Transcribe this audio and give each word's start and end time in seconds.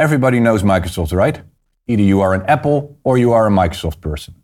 Everybody 0.00 0.38
knows 0.38 0.62
Microsoft, 0.62 1.12
right? 1.12 1.42
Either 1.88 2.02
you 2.04 2.20
are 2.20 2.32
an 2.32 2.42
Apple 2.46 2.96
or 3.02 3.18
you 3.18 3.32
are 3.32 3.48
a 3.48 3.50
Microsoft 3.50 4.00
person. 4.00 4.36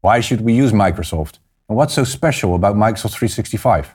Why 0.00 0.20
should 0.20 0.40
we 0.40 0.54
use 0.54 0.72
Microsoft? 0.72 1.38
And 1.68 1.76
what's 1.76 1.92
so 1.92 2.02
special 2.04 2.54
about 2.54 2.74
Microsoft 2.74 3.12
365? 3.12 3.94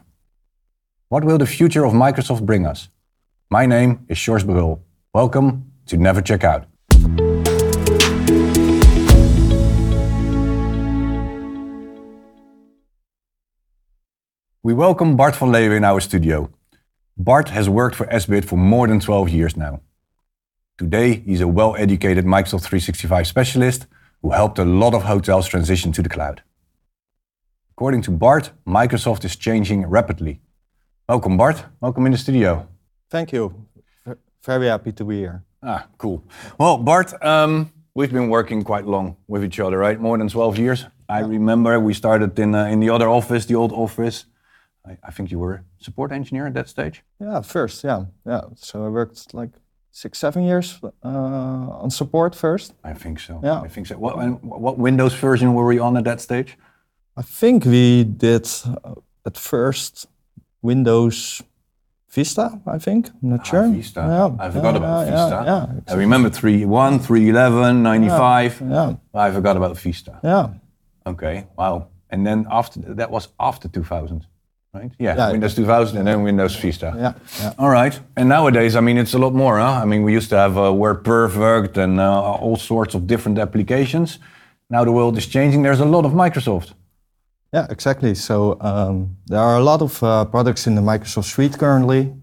What 1.08 1.24
will 1.24 1.40
the 1.40 1.48
future 1.48 1.86
of 1.86 1.94
Microsoft 1.94 2.46
bring 2.46 2.68
us? 2.68 2.90
My 3.50 3.66
name 3.66 4.06
is 4.10 4.20
Brul. 4.20 4.82
Welcome 5.12 5.72
to 5.88 5.98
Never 5.98 6.22
Check 6.22 6.44
Out. 6.44 6.68
We 14.62 14.76
welcome 14.76 15.16
Bart 15.16 15.36
van 15.36 15.50
Leeuwen 15.50 15.78
in 15.78 15.84
our 15.84 16.00
studio. 16.00 16.52
Bart 17.18 17.50
has 17.50 17.68
worked 17.68 17.96
for 17.96 18.06
SBIT 18.06 18.46
for 18.46 18.56
more 18.56 18.88
than 18.88 19.00
12 19.00 19.30
years 19.30 19.58
now. 19.58 19.82
Today, 20.80 21.24
he's 21.26 21.42
a 21.42 21.48
well 21.48 21.76
educated 21.76 22.24
Microsoft 22.24 22.64
365 22.64 23.28
specialist 23.28 23.86
who 24.22 24.30
helped 24.32 24.60
a 24.60 24.64
lot 24.64 24.94
of 24.94 25.04
hotels 25.04 25.46
transition 25.46 25.92
to 25.92 26.02
the 26.02 26.08
cloud. 26.08 26.42
According 27.72 28.02
to 28.04 28.12
Bart, 28.12 28.52
Microsoft 28.66 29.26
is 29.26 29.36
changing 29.36 29.86
rapidly. 29.88 30.40
Welcome, 31.10 31.36
Bart. 31.36 31.66
Welcome 31.82 32.06
in 32.06 32.14
the 32.14 32.18
studio. 32.18 32.66
Thank 33.10 33.34
you. 33.34 33.54
Very 34.46 34.68
happy 34.68 34.94
to 34.94 35.04
be 35.04 35.18
here. 35.18 35.44
Ah, 35.62 35.86
cool. 35.98 36.24
Well, 36.58 36.78
Bart, 36.78 37.14
um, 37.26 37.74
we've 37.94 38.14
been 38.14 38.30
working 38.30 38.64
quite 38.64 38.86
long 38.88 39.18
with 39.28 39.44
each 39.44 39.60
other, 39.60 39.78
right? 39.78 40.00
More 40.00 40.18
than 40.18 40.30
12 40.30 40.58
years. 40.58 40.86
I 41.10 41.20
remember 41.20 41.78
we 41.78 41.94
started 41.94 42.40
in, 42.40 42.56
uh, 42.56 42.68
in 42.68 42.80
the 42.80 42.90
other 42.90 43.10
office, 43.10 43.46
the 43.46 43.56
old 43.56 43.74
office. 43.74 44.28
I, 44.88 44.98
I 45.04 45.12
think 45.12 45.30
you 45.30 45.40
were 45.40 45.66
support 45.78 46.14
engineer 46.14 46.48
at 46.48 46.54
that 46.54 46.70
stage. 46.70 47.04
Yeah, 47.20 47.42
first, 47.42 47.84
yeah, 47.84 48.06
yeah. 48.26 48.44
So 48.56 48.86
I 48.86 48.88
worked 48.88 49.34
like 49.34 49.52
six, 49.92 50.18
seven 50.20 50.44
years 50.44 50.80
uh, 51.04 51.08
on 51.84 51.90
support 51.90 52.36
first. 52.36 52.74
I 52.84 52.94
think 52.94 53.20
so. 53.20 53.40
Yeah. 53.44 53.62
I 53.62 53.68
think 53.68 53.88
so. 53.88 53.98
What, 53.98 54.16
what 54.44 54.78
Windows 54.78 55.14
version 55.14 55.54
were 55.54 55.66
we 55.66 55.80
on 55.80 55.98
at 55.98 56.04
that 56.04 56.22
stage? 56.22 56.58
I 57.18 57.22
think 57.22 57.66
we 57.66 58.04
did 58.04 58.48
uh, 58.66 58.96
at 59.26 59.38
first 59.38 60.08
Windows 60.62 61.42
Vista. 62.10 62.60
I 62.66 62.80
think. 62.80 63.10
I'm 63.22 63.30
not 63.30 63.46
sure. 63.46 63.66
Ah, 63.66 63.72
Vista. 63.72 64.00
Yeah, 64.00 64.46
I 64.46 64.50
forgot 64.50 64.74
yeah, 64.74 64.78
about 64.78 65.08
yeah, 65.08 65.12
Vista. 65.12 65.44
Yeah, 65.46 65.94
I 65.94 65.98
remember 65.98 66.30
3.1, 66.30 67.00
3.11, 67.00 67.82
95. 67.82 68.62
yeah, 68.62 68.96
I 69.14 69.32
forgot 69.32 69.58
about 69.58 69.78
Vista. 69.78 70.20
yeah. 70.24 70.50
Okay, 71.06 71.48
wow. 71.58 71.88
And 72.10 72.26
then 72.26 72.46
after 72.52 72.80
that 72.96 73.10
was 73.12 73.30
after 73.40 73.68
2000, 73.68 74.26
right? 74.74 74.92
Yeah, 75.00 75.16
Yeah. 75.18 75.32
Windows 75.32 75.56
2000 75.56 75.98
and 75.98 76.08
then 76.08 76.24
Windows 76.24 76.56
Vista. 76.56 76.94
Yeah, 76.96 77.14
yeah. 77.40 77.54
All 77.58 77.70
right. 77.70 78.00
And 78.16 78.30
nowadays, 78.30 78.76
I 78.76 78.82
mean, 78.82 78.98
it's 78.98 79.14
a 79.14 79.18
lot 79.20 79.34
more. 79.34 79.58
Huh? 79.58 79.82
I 79.84 79.86
mean, 79.86 80.04
we 80.04 80.14
used 80.14 80.30
to 80.30 80.38
have 80.38 80.58
uh, 80.58 80.72
WordPerfect 80.72 81.78
and 81.78 82.00
uh, 82.00 82.22
all 82.44 82.56
sorts 82.58 82.96
of 82.96 83.08
different 83.08 83.40
applications. 83.40 84.20
Now 84.70 84.84
the 84.86 84.92
world 84.92 85.18
is 85.18 85.28
changing. 85.28 85.64
There's 85.64 85.80
a 85.80 85.86
lot 85.86 86.06
of 86.06 86.12
Microsoft. 86.14 86.74
Yeah, 87.54 87.66
exactly. 87.72 88.14
So 88.16 88.58
um, 88.62 89.18
there 89.26 89.40
are 89.40 89.58
a 89.58 89.64
lot 89.64 89.82
of 89.82 90.04
uh, 90.04 90.26
products 90.26 90.68
in 90.68 90.76
the 90.76 90.82
Microsoft 90.82 91.26
Suite 91.26 91.58
currently. 91.58 92.14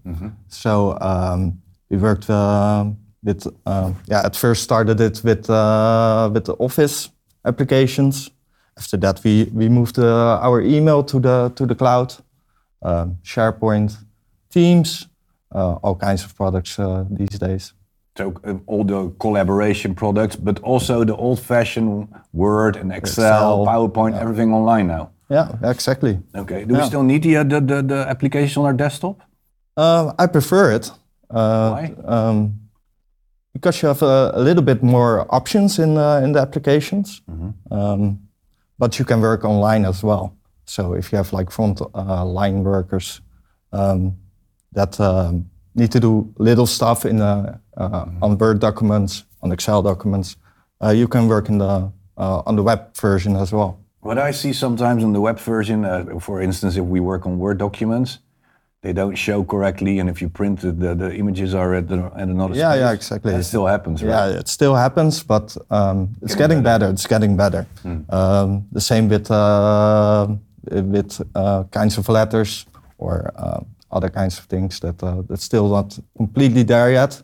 So 0.47 0.97
um, 1.01 1.61
we 1.89 1.97
worked 1.97 2.29
uh, 2.29 2.85
with, 3.23 3.45
um, 3.65 3.95
yeah, 4.07 4.21
at 4.25 4.35
first 4.37 4.63
started 4.63 5.01
it 5.01 5.21
with 5.25 5.49
uh, 5.49 6.29
with 6.33 6.45
the 6.45 6.53
Office 6.59 7.09
applications. 7.43 8.29
After 8.77 8.95
that, 8.97 9.19
we 9.25 9.49
we 9.53 9.67
moved 9.69 9.99
uh, 9.99 10.39
our 10.41 10.61
email 10.61 11.03
to 11.03 11.19
the 11.19 11.51
to 11.55 11.65
the 11.65 11.75
cloud, 11.75 12.13
um, 12.81 13.17
SharePoint, 13.23 13.97
Teams, 14.49 15.07
uh, 15.53 15.73
all 15.83 15.95
kinds 15.95 16.23
of 16.23 16.35
products 16.35 16.79
uh, 16.79 17.05
these 17.09 17.39
days. 17.39 17.73
So 18.17 18.33
uh, 18.43 18.55
all 18.65 18.83
the 18.83 19.09
collaboration 19.19 19.93
products, 19.93 20.35
but 20.35 20.59
also 20.63 21.03
the 21.03 21.15
old-fashioned 21.15 22.07
Word 22.33 22.75
and 22.75 22.91
Excel, 22.91 23.61
Excel, 23.61 23.65
PowerPoint, 23.65 24.19
everything 24.19 24.53
online 24.53 24.87
now. 24.87 25.11
Yeah, 25.29 25.55
exactly. 25.63 26.19
Okay. 26.33 26.65
Do 26.65 26.75
we 26.75 26.83
still 26.83 27.03
need 27.03 27.23
the, 27.23 27.37
uh, 27.37 27.43
the, 27.43 27.61
the, 27.61 27.81
the 27.83 28.05
application 28.09 28.61
on 28.61 28.67
our 28.67 28.73
desktop? 28.73 29.21
Uh, 29.75 30.13
I 30.17 30.27
prefer 30.27 30.71
it. 30.71 30.89
Uh, 31.29 31.69
Why? 31.71 31.95
Um, 32.05 32.59
because 33.53 33.81
you 33.81 33.87
have 33.87 34.01
a, 34.01 34.31
a 34.35 34.41
little 34.41 34.63
bit 34.63 34.81
more 34.83 35.25
options 35.29 35.79
in 35.79 35.97
uh, 35.97 36.21
in 36.23 36.31
the 36.31 36.39
applications, 36.39 37.21
um, 37.71 38.19
but 38.77 38.99
you 38.99 39.05
can 39.05 39.19
work 39.19 39.43
online 39.43 39.83
as 39.87 40.03
well. 40.03 40.35
So 40.67 40.93
if 40.93 41.11
you 41.11 41.17
have 41.17 41.31
like 41.33 41.49
front 41.49 41.81
uh, 41.81 42.25
line 42.25 42.63
workers 42.63 43.21
um, 43.71 44.17
that 44.73 44.99
um, 44.99 45.49
need 45.75 45.91
to 45.91 45.99
do 45.99 46.33
little 46.37 46.65
stuff 46.67 47.05
in 47.05 47.21
uh, 47.21 47.57
uh, 47.77 48.05
on 48.21 48.37
Word 48.37 48.59
documents, 48.59 49.23
on 49.41 49.51
Excel 49.51 49.81
documents, 49.81 50.35
uh, 50.83 50.89
you 50.89 51.07
can 51.07 51.27
work 51.27 51.49
in 51.49 51.57
the 51.57 51.91
uh, 52.17 52.41
on 52.45 52.55
the 52.55 52.63
web 52.63 52.95
version 52.97 53.35
as 53.35 53.51
well. 53.51 53.79
What 54.01 54.17
I 54.17 54.31
see 54.31 54.53
sometimes 54.53 55.03
on 55.03 55.13
the 55.13 55.21
web 55.21 55.39
version, 55.39 55.85
uh, 55.85 56.19
for 56.19 56.41
instance, 56.41 56.75
if 56.77 56.83
we 56.85 56.99
work 56.99 57.25
on 57.25 57.39
Word 57.39 57.57
documents, 57.57 58.19
they 58.81 58.93
don't 58.93 59.15
show 59.15 59.43
correctly, 59.43 59.99
and 59.99 60.09
if 60.09 60.21
you 60.21 60.29
print 60.29 60.63
it, 60.63 60.79
the, 60.79 60.95
the 60.95 61.13
images 61.15 61.53
are 61.53 61.73
at, 61.75 61.87
the, 61.87 62.11
at 62.15 62.27
another 62.27 62.55
Yeah, 62.55 62.71
space. 62.71 62.79
yeah, 62.79 62.91
exactly. 62.93 63.31
That 63.33 63.43
still 63.43 63.65
happens, 63.65 64.03
right? 64.03 64.11
Yeah, 64.11 64.39
it 64.39 64.47
still 64.47 64.75
happens, 64.75 65.23
but 65.23 65.57
um, 65.69 66.15
it's 66.21 66.35
getting, 66.35 66.61
better. 66.63 66.89
It's 66.89 67.07
getting 67.07 67.35
better. 67.35 67.65
Um, 68.09 68.67
the 68.71 68.81
same 68.81 69.09
with 69.09 69.29
uh, 69.31 70.27
with 70.71 71.21
uh, 71.35 71.63
kinds 71.71 71.97
of 71.97 72.09
letters 72.09 72.65
or 72.97 73.31
uh, 73.35 73.59
other 73.91 74.09
kinds 74.09 74.39
of 74.39 74.45
things 74.45 74.79
that 74.79 75.01
uh, 75.03 75.21
that's 75.29 75.43
still 75.43 75.69
not 75.69 75.99
completely 76.17 76.63
there 76.63 76.91
yet. 76.91 77.23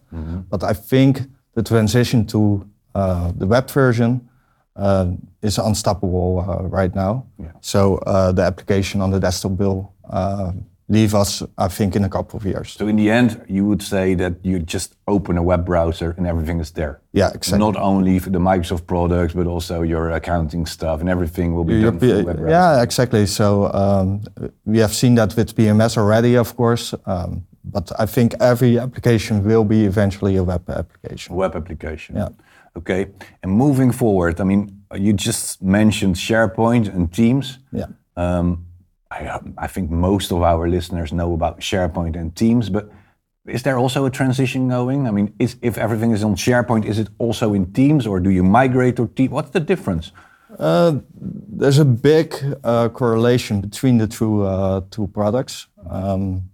But 0.49 0.63
I 0.63 0.73
think 0.73 1.21
the 1.55 1.63
transition 1.63 2.25
to 2.27 2.65
uh, 2.95 3.31
the 3.37 3.47
web 3.47 3.69
version 3.69 4.29
uh, 4.75 5.11
is 5.41 5.57
unstoppable 5.57 6.39
uh, 6.47 6.63
right 6.67 6.95
now. 6.95 7.25
Yeah. 7.37 7.51
So 7.61 7.97
uh, 7.97 8.31
the 8.31 8.43
application 8.43 9.01
on 9.01 9.11
the 9.11 9.19
desktop 9.19 9.51
will 9.59 9.93
uh, 10.09 10.51
leave 10.87 11.15
us, 11.15 11.43
I 11.57 11.67
think, 11.67 11.95
in 11.95 12.03
a 12.03 12.09
couple 12.09 12.37
of 12.37 12.45
years. 12.45 12.71
So 12.71 12.87
in 12.87 12.95
the 12.97 13.09
end, 13.09 13.41
you 13.47 13.65
would 13.65 13.81
say 13.81 14.15
that 14.15 14.33
you 14.43 14.59
just 14.59 14.95
open 15.07 15.37
a 15.37 15.43
web 15.43 15.65
browser 15.65 16.13
and 16.17 16.27
everything 16.27 16.59
is 16.59 16.71
there. 16.71 16.99
Yeah, 17.13 17.31
exactly. 17.33 17.59
Not 17.59 17.75
only 17.77 18.19
for 18.19 18.29
the 18.31 18.39
Microsoft 18.39 18.85
products, 18.85 19.33
but 19.33 19.47
also 19.47 19.81
your 19.81 20.11
accounting 20.11 20.65
stuff 20.65 20.99
and 20.99 21.09
everything 21.09 21.55
will 21.55 21.63
be 21.63 21.75
Your 21.75 21.91
done 21.91 21.99
through 21.99 22.17
the 22.17 22.23
web 22.25 22.37
browser. 22.37 22.49
yeah, 22.49 22.83
exactly. 22.83 23.25
So 23.25 23.71
um, 23.73 24.21
we 24.65 24.79
have 24.79 24.93
seen 24.93 25.15
that 25.15 25.35
with 25.35 25.55
PMS 25.55 25.97
already, 25.97 26.35
of 26.37 26.55
course. 26.55 26.93
Um, 27.05 27.45
but 27.63 27.91
I 27.97 28.05
think 28.05 28.33
every 28.41 28.77
application 28.77 29.43
will 29.45 29.63
be 29.63 29.85
eventually 29.85 30.35
a 30.35 30.43
web 30.43 30.69
application. 30.69 31.35
Web 31.35 31.55
application. 31.55 32.15
Yeah. 32.17 32.29
Okay. 32.75 33.07
And 33.41 33.51
moving 33.51 33.91
forward, 33.93 34.41
I 34.41 34.43
mean, 34.43 34.83
you 34.95 35.13
just 35.13 35.61
mentioned 35.61 36.15
SharePoint 36.15 36.93
and 36.93 37.11
Teams. 37.11 37.59
Yeah. 37.71 37.85
Um, 38.17 38.65
I, 39.13 39.39
I 39.65 39.67
think 39.67 39.91
most 39.91 40.31
of 40.31 40.41
our 40.41 40.67
listeners 40.67 41.11
know 41.11 41.33
about 41.33 41.59
SharePoint 41.59 42.15
and 42.15 42.35
Teams, 42.35 42.69
but 42.69 42.89
is 43.45 43.63
there 43.63 43.77
also 43.77 44.05
a 44.05 44.09
transition 44.09 44.69
going? 44.69 45.07
I 45.07 45.11
mean, 45.11 45.33
is, 45.39 45.57
if 45.61 45.77
everything 45.77 46.11
is 46.11 46.23
on 46.23 46.35
SharePoint, 46.35 46.85
is 46.85 46.97
it 46.97 47.09
also 47.17 47.53
in 47.53 47.73
Teams, 47.73 48.07
or 48.07 48.19
do 48.19 48.29
you 48.29 48.43
migrate 48.43 48.95
to 48.95 49.07
Teams? 49.07 49.31
What's 49.31 49.51
the 49.51 49.59
difference? 49.59 50.11
Uh, 50.59 50.99
there's 51.59 51.79
a 51.79 51.85
big 51.85 52.35
uh, 52.63 52.89
correlation 52.89 53.61
between 53.61 53.97
the 53.97 54.07
two 54.07 54.43
uh, 54.43 54.81
two 54.91 55.07
products. 55.07 55.67
Um, 55.89 56.49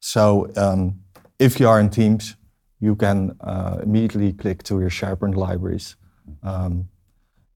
so 0.00 0.50
um, 0.56 1.00
if 1.38 1.60
you 1.60 1.68
are 1.68 1.80
in 1.80 1.90
Teams, 1.90 2.36
you 2.80 2.96
can 2.96 3.36
uh, 3.40 3.78
immediately 3.82 4.32
click 4.32 4.62
to 4.64 4.80
your 4.80 4.90
SharePoint 4.90 5.36
libraries. 5.36 5.96
Um, 6.42 6.88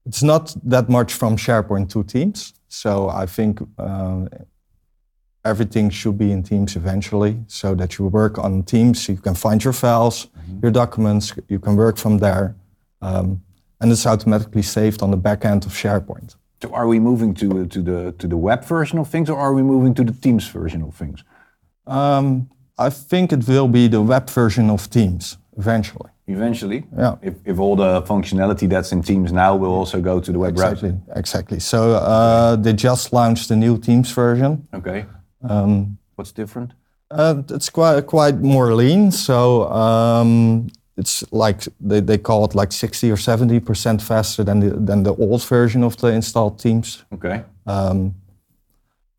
it's 0.05 0.23
not 0.23 0.55
that 0.63 0.87
much 0.87 1.13
from 1.13 1.35
SharePoint 1.35 1.89
to 1.89 2.03
Teams, 2.03 2.53
so 2.67 3.09
I 3.09 3.25
think 3.25 3.61
um, 3.77 4.29
everything 5.45 5.89
should 5.89 6.17
be 6.17 6.31
in 6.31 6.43
Teams 6.43 6.75
eventually, 6.75 7.37
so 7.47 7.75
that 7.75 7.97
you 7.97 8.07
work 8.07 8.37
on 8.37 8.63
Teams. 8.63 9.07
You 9.07 9.17
can 9.17 9.35
find 9.35 9.63
your 9.63 9.73
files, 9.73 10.27
your 10.61 10.71
documents. 10.71 11.33
You 11.47 11.59
can 11.59 11.75
work 11.75 11.97
from 11.97 12.19
there. 12.19 12.55
Um, 13.01 13.41
and 13.79 13.91
it's 13.91 14.05
automatically 14.05 14.63
saved 14.63 15.01
on 15.01 15.11
the 15.11 15.17
back 15.17 15.45
end 15.45 15.65
of 15.65 15.71
SharePoint. 15.71 16.35
So 16.61 16.73
are 16.73 16.87
we 16.87 16.99
moving 16.99 17.33
to 17.35 17.67
to 17.67 17.81
the 17.81 18.11
to 18.17 18.27
the 18.27 18.37
web 18.37 18.65
version 18.65 18.99
of 18.99 19.07
things, 19.09 19.29
or 19.29 19.37
are 19.37 19.53
we 19.53 19.61
moving 19.61 19.93
to 19.95 20.03
the 20.03 20.13
Teams 20.13 20.47
version 20.47 20.81
of 20.81 20.95
things? 20.95 21.23
Um, 21.85 22.49
I 22.77 22.89
think 22.89 23.31
it 23.31 23.47
will 23.47 23.67
be 23.67 23.87
the 23.87 24.01
web 24.01 24.29
version 24.29 24.69
of 24.69 24.89
Teams 24.89 25.37
eventually. 25.57 26.09
Eventually, 26.27 26.83
Yeah. 26.97 27.15
If, 27.21 27.35
if 27.45 27.59
all 27.59 27.75
the 27.77 28.01
functionality 28.01 28.67
that's 28.67 28.91
in 28.91 29.01
Teams 29.01 29.31
now 29.31 29.55
will 29.55 29.73
also 29.73 30.01
go 30.01 30.19
to 30.19 30.31
the 30.31 30.39
web 30.39 30.55
browser. 30.55 30.73
Exactly, 30.87 31.13
exactly. 31.15 31.59
So 31.59 31.93
uh, 31.95 32.55
they 32.57 32.73
just 32.73 33.13
launched 33.13 33.47
the 33.47 33.55
new 33.55 33.77
Teams 33.77 34.11
version. 34.11 34.67
Okay. 34.73 35.05
Um, 35.49 35.97
What's 36.15 36.33
different? 36.33 36.73
uh, 37.11 37.41
it's 37.49 37.69
quite 37.69 38.05
quite 38.05 38.37
more 38.41 38.75
lean. 38.75 39.11
So 39.11 39.71
um, 39.71 40.67
it's 40.97 41.23
like 41.31 41.61
they, 41.79 42.01
they 42.01 42.17
call 42.17 42.43
it 42.45 42.55
like 42.55 42.73
60 42.73 43.11
or 43.11 43.17
70 43.17 43.59
percent 43.61 44.01
faster 44.01 44.43
than 44.43 44.59
the 44.59 44.69
than 44.71 45.03
the 45.03 45.13
old 45.15 45.43
version 45.45 45.83
of 45.83 45.95
the 45.95 46.07
installed 46.07 46.59
Teams. 46.59 47.05
Okay. 47.13 47.43
Um, 47.65 48.15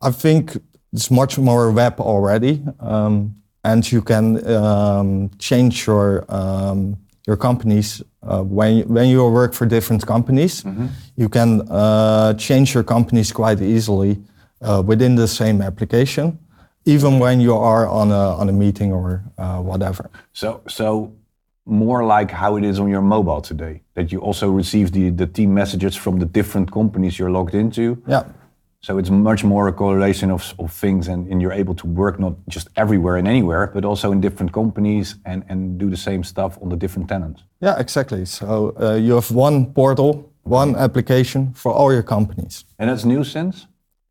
I 0.03 0.11
think 0.13 0.57
it's 0.93 1.11
much 1.11 1.39
more 1.39 1.71
web 1.73 2.01
already, 2.01 2.63
um, 2.81 3.35
and 3.69 3.93
you 3.93 4.03
can 4.03 4.25
um, 4.47 5.31
change 5.39 5.87
your 5.87 6.25
um, 6.29 6.97
your 7.29 7.37
companies, 7.37 8.03
uh, 8.23 8.43
when, 8.43 8.89
when 8.89 9.07
you 9.11 9.23
work 9.29 9.53
for 9.53 9.67
different 9.67 10.07
companies, 10.07 10.65
you 11.17 11.29
can 11.29 11.61
uh, 11.71 12.33
change 12.35 12.73
your 12.73 12.83
companies 12.83 13.33
quite 13.33 13.61
easily 13.61 14.17
uh, 14.63 14.83
within 14.91 15.15
the 15.15 15.29
same 15.29 15.61
application, 15.61 16.39
even 16.87 17.19
when 17.19 17.39
you 17.39 17.55
are 17.55 17.87
on 17.87 18.11
a, 18.11 18.25
on 18.41 18.49
a 18.49 18.53
meeting 18.53 18.93
or 18.93 19.23
uh, 19.37 19.59
whatever. 19.61 20.09
So, 20.33 20.63
so 20.69 21.13
more 21.67 22.03
like 22.03 22.31
how 22.31 22.57
it 22.57 22.65
is 22.65 22.81
on 22.81 22.89
your 22.89 23.03
mobile 23.03 23.43
today, 23.43 23.83
that 23.93 24.11
you 24.11 24.21
also 24.21 24.51
receive 24.51 24.93
the, 24.93 25.11
the 25.11 25.27
team 25.27 25.53
messages 25.53 25.95
from 25.95 26.19
the 26.19 26.27
different 26.27 26.73
companies 26.73 27.19
you're 27.19 27.31
logged 27.31 27.55
into. 27.55 28.03
Yeah. 28.07 28.23
So 28.81 28.97
it's 28.99 29.11
much 29.11 29.43
more 29.45 29.69
a 29.69 29.73
correlation 29.73 30.31
of, 30.31 30.55
of 30.59 30.73
things, 30.73 31.09
and, 31.09 31.27
and 31.27 31.43
you're 31.43 31.53
able 31.53 31.75
to 31.75 31.87
work 31.87 32.21
not 32.21 32.35
just 32.49 32.69
everywhere 32.77 33.17
and 33.17 33.27
anywhere, 33.27 33.71
but 33.75 33.85
also 33.85 34.13
in 34.13 34.21
different 34.21 34.53
companies 34.53 35.17
and, 35.25 35.45
and 35.49 35.79
do 35.79 35.91
the 35.91 35.97
same 35.97 36.23
stuff 36.23 36.59
on 36.63 36.69
the 36.69 36.77
different 36.77 37.09
tenants. 37.09 37.43
Yeah, 37.61 37.79
exactly. 37.79 38.25
So 38.25 38.75
uh, 38.81 38.95
you 38.95 39.15
have 39.15 39.31
one 39.33 39.73
portal, 39.73 40.33
one 40.45 40.77
application 40.77 41.53
for 41.55 41.73
all 41.73 41.93
your 41.93 42.05
companies. 42.05 42.65
And 42.79 42.89
that's 42.89 43.05
new 43.05 43.25
since? 43.25 43.67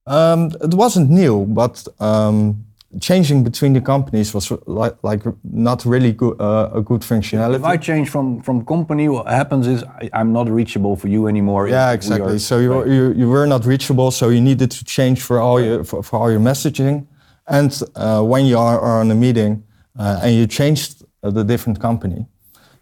Um, 0.06 0.52
it 0.62 0.74
wasn't 0.74 1.10
new, 1.10 1.46
but 1.46 1.88
um, 2.00 2.66
changing 3.00 3.44
between 3.44 3.74
the 3.74 3.82
companies 3.82 4.34
was 4.34 4.52
like, 4.66 4.96
like 5.04 5.22
not 5.44 5.86
really 5.86 6.12
good, 6.12 6.40
uh, 6.40 6.70
a 6.74 6.82
good 6.82 7.02
functionality. 7.02 7.56
If 7.56 7.64
I 7.64 7.78
change 7.78 8.10
from, 8.10 8.42
from 8.42 8.66
company, 8.66 9.08
what 9.10 9.28
happens 9.28 9.68
is 9.68 9.84
I, 9.84 10.10
I'm 10.14 10.32
not 10.34 10.50
reachable 10.50 10.96
for 10.96 11.08
you 11.08 11.28
anymore. 11.28 11.68
Yeah, 11.68 11.90
We 11.90 11.96
exactly. 11.96 12.36
are- 12.36 12.40
so 12.40 12.58
you, 12.60 12.86
you 12.86 13.14
you 13.14 13.30
were 13.30 13.46
not 13.48 13.66
reachable, 13.66 14.12
so 14.12 14.30
you 14.30 14.42
needed 14.42 14.72
to 14.72 14.84
change 14.86 15.22
for 15.22 15.40
all 15.40 15.60
your 15.62 15.84
for, 15.84 16.04
for 16.04 16.20
all 16.20 16.32
your 16.32 16.40
messaging. 16.42 17.06
And 17.48 17.72
uh, 17.96 18.22
when 18.24 18.46
you 18.46 18.58
are, 18.58 18.80
are 18.80 19.00
on 19.00 19.12
a 19.12 19.16
meeting 19.16 19.64
uh, 20.00 20.20
and 20.24 20.36
you 20.36 20.48
changed 20.48 21.04
the 21.22 21.44
different 21.44 21.80
company, 21.80 22.26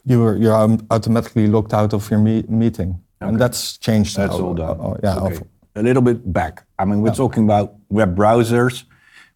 you 0.05 0.19
were 0.23 0.35
you're 0.37 0.77
automatically 0.89 1.47
locked 1.47 1.73
out 1.73 1.93
of 1.93 2.09
your 2.11 2.19
me- 2.19 2.45
meeting, 2.47 2.99
and 3.21 3.39
that's 3.39 3.77
changed. 3.77 4.15
That's 4.17 4.37
now. 4.37 4.45
all 4.45 4.53
done. 4.55 4.79
Uh, 4.79 4.83
uh, 4.83 4.97
yeah. 5.03 5.19
Okay. 5.25 5.35
of- 5.35 5.43
A 5.77 5.83
little 5.83 6.01
bit 6.01 6.19
back. 6.31 6.63
I 6.79 6.85
mean, 6.85 7.01
we're 7.03 7.13
talking 7.15 7.43
about 7.43 7.67
web 7.89 8.15
browsers. 8.15 8.85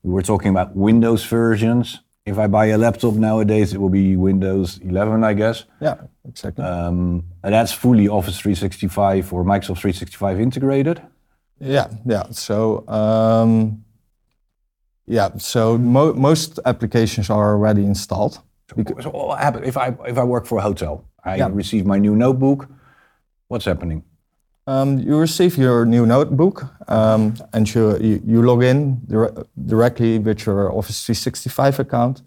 We 0.03 0.11
were 0.11 0.21
talking 0.21 0.49
about 0.51 0.75
Windows 0.75 1.23
versions. 1.25 1.99
If 2.25 2.37
I 2.37 2.47
buy 2.47 2.67
a 2.67 2.77
laptop 2.77 3.15
nowadays, 3.15 3.73
it 3.73 3.79
will 3.81 3.89
be 3.89 4.15
Windows 4.15 4.77
11, 4.83 5.23
I 5.23 5.33
guess. 5.33 5.65
yeah. 5.81 5.95
Exactly. 6.27 6.63
Um, 6.63 7.23
and 7.43 7.53
that's 7.53 7.71
fully 7.73 8.07
Office 8.07 8.37
365 8.39 9.33
or 9.33 9.43
Microsoft 9.43 9.79
365 9.79 10.39
integrated. 10.39 11.01
Yeah, 11.59 11.87
yeah. 12.05 12.23
So, 12.31 12.87
um, 12.87 13.83
yeah. 15.07 15.29
So 15.37 15.77
mo- 15.79 16.13
most 16.13 16.59
applications 16.65 17.31
are 17.31 17.49
already 17.53 17.83
installed. 17.83 18.41
So 19.01 19.09
what 19.09 19.39
happens 19.39 19.67
if 19.67 19.75
I 19.75 19.95
if 20.07 20.19
I 20.19 20.23
work 20.23 20.45
for 20.45 20.59
a 20.59 20.61
hotel? 20.61 21.03
I 21.25 21.37
Yeah. 21.37 21.49
receive 21.51 21.87
my 21.87 21.97
new 21.97 22.15
notebook. 22.15 22.67
What's 23.47 23.65
happening? 23.65 24.03
Um, 24.69 24.99
you 24.99 25.17
receive 25.19 25.57
your 25.57 25.83
new 25.85 26.05
notebook, 26.05 26.63
um, 26.87 27.33
and 27.53 27.65
you, 27.73 27.97
you 27.99 28.21
you 28.25 28.41
log 28.43 28.63
in 28.63 29.01
dire- 29.07 29.33
directly 29.65 30.19
with 30.19 30.45
your 30.45 30.71
Office 30.77 31.03
365 31.05 31.79
account, 31.79 32.21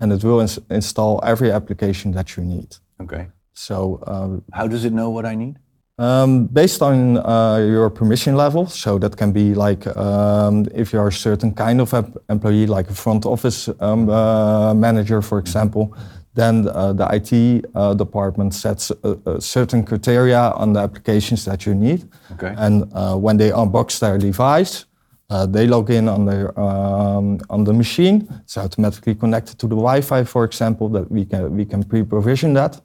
and 0.00 0.12
it 0.12 0.22
will 0.22 0.40
ins- 0.40 0.60
install 0.70 1.20
every 1.24 1.50
application 1.50 2.12
that 2.12 2.36
you 2.36 2.44
need. 2.44 2.76
Okay. 3.00 3.26
So, 3.52 3.98
um, 4.06 4.42
How 4.52 4.68
does 4.68 4.84
it 4.84 4.92
know 4.92 5.10
what 5.10 5.24
I 5.24 5.34
need? 5.34 5.56
Um, 5.98 6.46
based 6.46 6.82
on 6.82 7.16
uh, 7.16 7.56
your 7.66 7.90
permission 7.90 8.36
level, 8.36 8.66
so 8.68 8.98
that 8.98 9.16
can 9.16 9.32
be 9.32 9.54
like 9.54 9.84
um, 9.96 10.66
if 10.74 10.92
you're 10.92 11.08
a 11.08 11.12
certain 11.12 11.52
kind 11.52 11.80
of 11.80 11.92
em- 11.92 12.14
employee, 12.28 12.66
like 12.68 12.90
a 12.90 12.94
front 12.94 13.26
office 13.26 13.68
um, 13.80 14.08
uh, 14.08 14.72
manager, 14.74 15.20
for 15.22 15.38
example, 15.40 15.92
then 16.38 16.68
uh, 16.68 16.92
the 16.92 17.06
IT 17.18 17.64
uh, 17.74 17.94
department 17.94 18.54
sets 18.54 18.92
certain 19.38 19.84
criteria 19.84 20.40
on 20.62 20.72
the 20.72 20.80
applications 20.80 21.44
that 21.44 21.66
you 21.66 21.74
need. 21.74 22.08
Okay. 22.32 22.54
And 22.56 22.74
uh, 22.92 23.16
when 23.16 23.36
they 23.36 23.50
unbox 23.50 23.98
their 23.98 24.18
device, 24.18 24.84
uh, 25.30 25.46
they 25.46 25.66
log 25.66 25.90
in 25.90 26.08
on 26.08 26.24
the 26.24 26.38
um, 26.58 27.38
on 27.50 27.64
the 27.64 27.72
machine. 27.72 28.26
It's 28.44 28.56
automatically 28.56 29.14
connected 29.14 29.58
to 29.58 29.66
the 29.66 29.76
Wi-Fi, 29.76 30.24
for 30.24 30.44
example, 30.44 30.88
that 30.90 31.10
we 31.10 31.24
can 31.24 31.56
we 31.56 31.64
can 31.64 31.82
pre-provision 31.82 32.54
that 32.54 32.80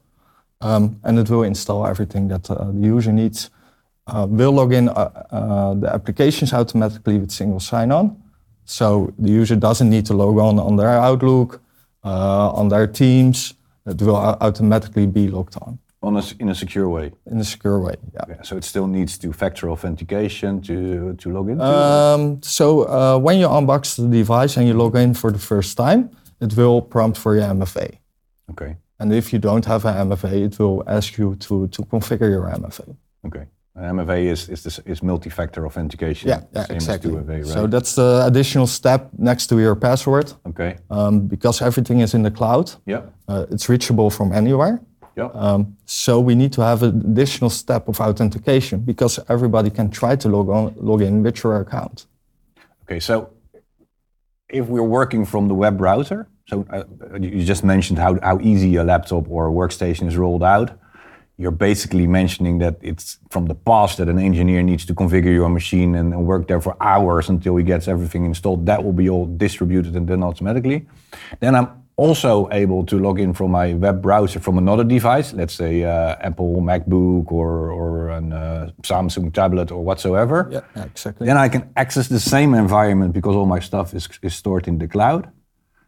um, 0.64 0.98
and 1.04 1.18
it 1.18 1.30
will 1.30 1.42
install 1.42 1.86
everything 1.86 2.28
that 2.28 2.50
uh, 2.50 2.70
the 2.72 2.80
user 2.80 3.12
needs. 3.12 3.50
Uh, 4.06 4.26
will 4.28 4.52
log 4.52 4.72
in 4.72 4.88
uh, 4.88 4.92
uh, 5.30 5.74
the 5.74 5.92
applications 5.92 6.52
automatically 6.52 7.18
with 7.18 7.30
single 7.30 7.60
sign-on. 7.60 8.22
So 8.64 9.12
the 9.18 9.30
user 9.30 9.56
doesn't 9.56 9.88
need 9.88 10.06
to 10.06 10.14
log 10.14 10.38
on 10.38 10.58
on 10.58 10.76
their 10.76 10.88
Outlook, 10.88 11.60
on 12.10 12.68
their 12.68 12.86
Teams. 12.86 13.54
It 13.86 14.00
will 14.02 14.16
automatically 14.16 15.06
be 15.06 15.28
logged 15.28 15.56
on 15.62 15.78
On 16.02 16.16
a, 16.16 16.22
in 16.38 16.48
a 16.48 16.54
secure 16.54 16.88
way. 16.88 17.12
in 17.30 17.38
a 17.40 17.44
secure 17.44 17.78
way. 17.78 17.94
Yeah. 18.14 18.24
Yeah, 18.28 18.42
so 18.42 18.56
it 18.56 18.64
still 18.64 18.86
needs 18.86 19.18
two-factor 19.18 19.68
authentication 19.70 20.60
to 20.62 21.14
to 21.20 21.30
log 21.30 21.48
in. 21.50 21.60
Um, 21.60 22.40
so 22.42 22.66
uh, 22.88 23.18
when 23.26 23.38
you 23.40 23.48
unbox 23.48 23.96
the 23.96 24.08
device 24.08 24.56
and 24.58 24.66
you 24.68 24.74
log 24.74 24.96
in 24.96 25.14
for 25.14 25.30
the 25.32 25.38
first 25.38 25.76
time, 25.76 26.08
it 26.40 26.56
will 26.56 26.80
prompt 26.82 27.18
for 27.18 27.34
your 27.36 27.44
MFA. 27.54 27.88
okay. 28.50 28.76
And 29.00 29.12
if 29.12 29.32
you 29.32 29.38
don't 29.40 29.64
have 29.66 29.84
an 29.90 30.08
MFA, 30.08 30.32
it 30.46 30.58
will 30.58 30.82
ask 30.86 31.18
you 31.18 31.34
to, 31.36 31.66
to 31.68 31.82
configure 31.82 32.30
your 32.30 32.46
MFA. 32.60 32.96
Okay. 33.26 33.44
MFA 33.76 34.30
is 34.30 34.48
is 34.48 34.62
this 34.62 34.78
is 34.86 35.02
multi-factor 35.02 35.66
authentication. 35.66 36.28
Yeah, 36.28 36.42
yeah, 36.54 36.66
exactly. 36.70 37.10
As 37.16 37.24
2FA, 37.24 37.28
right? 37.28 37.46
So 37.46 37.66
that's 37.66 37.94
the 37.94 38.22
additional 38.26 38.66
step 38.66 39.10
next 39.18 39.48
to 39.48 39.58
your 39.58 39.74
password. 39.74 40.32
okay. 40.46 40.76
Um, 40.90 41.26
because 41.26 41.60
everything 41.64 42.00
is 42.00 42.14
in 42.14 42.22
the 42.22 42.30
cloud, 42.30 42.70
Yeah. 42.86 43.02
uh, 43.28 43.46
it's 43.50 43.68
reachable 43.68 44.10
from 44.10 44.32
anywhere. 44.32 44.78
Yeah. 45.16 45.30
Um, 45.34 45.76
so 45.86 46.20
we 46.20 46.34
need 46.34 46.52
to 46.52 46.62
have 46.62 46.82
an 46.84 47.00
additional 47.00 47.50
step 47.50 47.88
of 47.88 48.00
authentication 48.00 48.80
because 48.80 49.20
everybody 49.28 49.70
can 49.70 49.90
try 49.90 50.16
to 50.16 50.28
log 50.28 50.48
on, 50.48 50.74
log 50.76 51.02
in 51.02 51.22
with 51.22 51.42
your 51.44 51.60
account. 51.60 52.06
Okay, 52.84 53.00
so 53.00 53.30
if 54.48 54.66
we're 54.66 54.88
working 54.88 55.24
from 55.26 55.48
the 55.48 55.54
web 55.54 55.78
browser, 55.78 56.26
so 56.46 56.64
uh, 56.70 56.84
you 57.20 57.44
just 57.44 57.64
mentioned 57.64 57.98
how, 57.98 58.18
how 58.22 58.38
easy 58.40 58.76
a 58.76 58.84
laptop 58.84 59.28
or 59.30 59.48
a 59.48 59.52
workstation 59.52 60.06
is 60.08 60.16
rolled 60.16 60.42
out. 60.42 60.70
You're 61.36 61.50
basically 61.50 62.06
mentioning 62.06 62.58
that 62.58 62.76
it's 62.80 63.18
from 63.30 63.46
the 63.46 63.56
past 63.56 63.98
that 63.98 64.08
an 64.08 64.18
engineer 64.18 64.62
needs 64.62 64.86
to 64.86 64.94
configure 64.94 65.34
your 65.34 65.48
machine 65.48 65.96
and, 65.96 66.12
and 66.12 66.26
work 66.26 66.46
there 66.46 66.60
for 66.60 66.76
hours 66.80 67.28
until 67.28 67.56
he 67.56 67.64
gets 67.64 67.88
everything 67.88 68.24
installed. 68.24 68.66
That 68.66 68.84
will 68.84 68.92
be 68.92 69.08
all 69.10 69.26
distributed 69.26 69.96
and 69.96 70.06
done 70.06 70.22
automatically. 70.22 70.86
Then 71.40 71.56
I'm 71.56 71.84
also 71.96 72.48
able 72.50 72.84
to 72.86 72.98
log 72.98 73.20
in 73.20 73.32
from 73.32 73.50
my 73.50 73.74
web 73.74 74.02
browser 74.02 74.40
from 74.40 74.58
another 74.58 74.84
device, 74.84 75.32
let's 75.32 75.54
say 75.54 75.84
uh, 75.84 76.16
Apple 76.20 76.60
MacBook 76.60 77.30
or, 77.30 77.70
or 77.70 78.08
a 78.10 78.18
uh, 78.18 78.70
Samsung 78.82 79.32
tablet 79.32 79.70
or 79.70 79.84
whatsoever. 79.84 80.48
Yeah, 80.50 80.84
exactly. 80.84 81.26
Then 81.26 81.36
I 81.36 81.48
can 81.48 81.70
access 81.76 82.08
the 82.08 82.20
same 82.20 82.54
environment 82.54 83.12
because 83.12 83.34
all 83.36 83.46
my 83.46 83.60
stuff 83.60 83.94
is, 83.94 84.08
is 84.22 84.34
stored 84.34 84.68
in 84.68 84.78
the 84.78 84.88
cloud. 84.88 85.30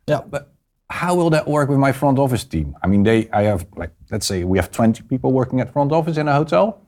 Yeah. 0.06 0.22
But 0.28 0.55
how 0.90 1.14
will 1.14 1.30
that 1.30 1.46
work 1.48 1.68
with 1.68 1.78
my 1.78 1.92
front 1.92 2.18
office 2.18 2.44
team? 2.44 2.76
I 2.82 2.86
mean, 2.86 3.02
they, 3.02 3.28
I 3.32 3.42
have 3.42 3.66
like, 3.76 3.90
let's 4.10 4.26
say 4.26 4.44
we 4.44 4.58
have 4.58 4.70
20 4.70 5.02
people 5.04 5.32
working 5.32 5.60
at 5.60 5.72
front 5.72 5.92
office 5.92 6.16
in 6.16 6.28
a 6.28 6.32
hotel 6.34 6.80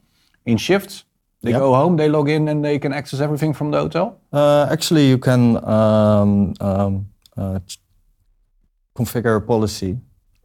in 0.47 0.57
shifts. 0.57 1.05
They 1.43 1.50
Yeah. 1.50 1.59
go 1.59 1.75
home, 1.75 1.97
they 1.97 2.09
log 2.09 2.28
in, 2.28 2.49
and 2.49 2.64
they 2.64 2.78
can 2.78 2.93
access 2.93 3.21
everything 3.21 3.55
from 3.55 3.71
the 3.71 3.78
hotel. 3.78 4.19
Uh, 4.33 4.67
actually, 4.71 5.09
you 5.09 5.19
can 5.19 5.57
um, 5.64 6.55
um, 6.61 7.07
uh, 7.37 7.59
configure 8.97 9.37
a 9.37 9.40
policy 9.40 9.99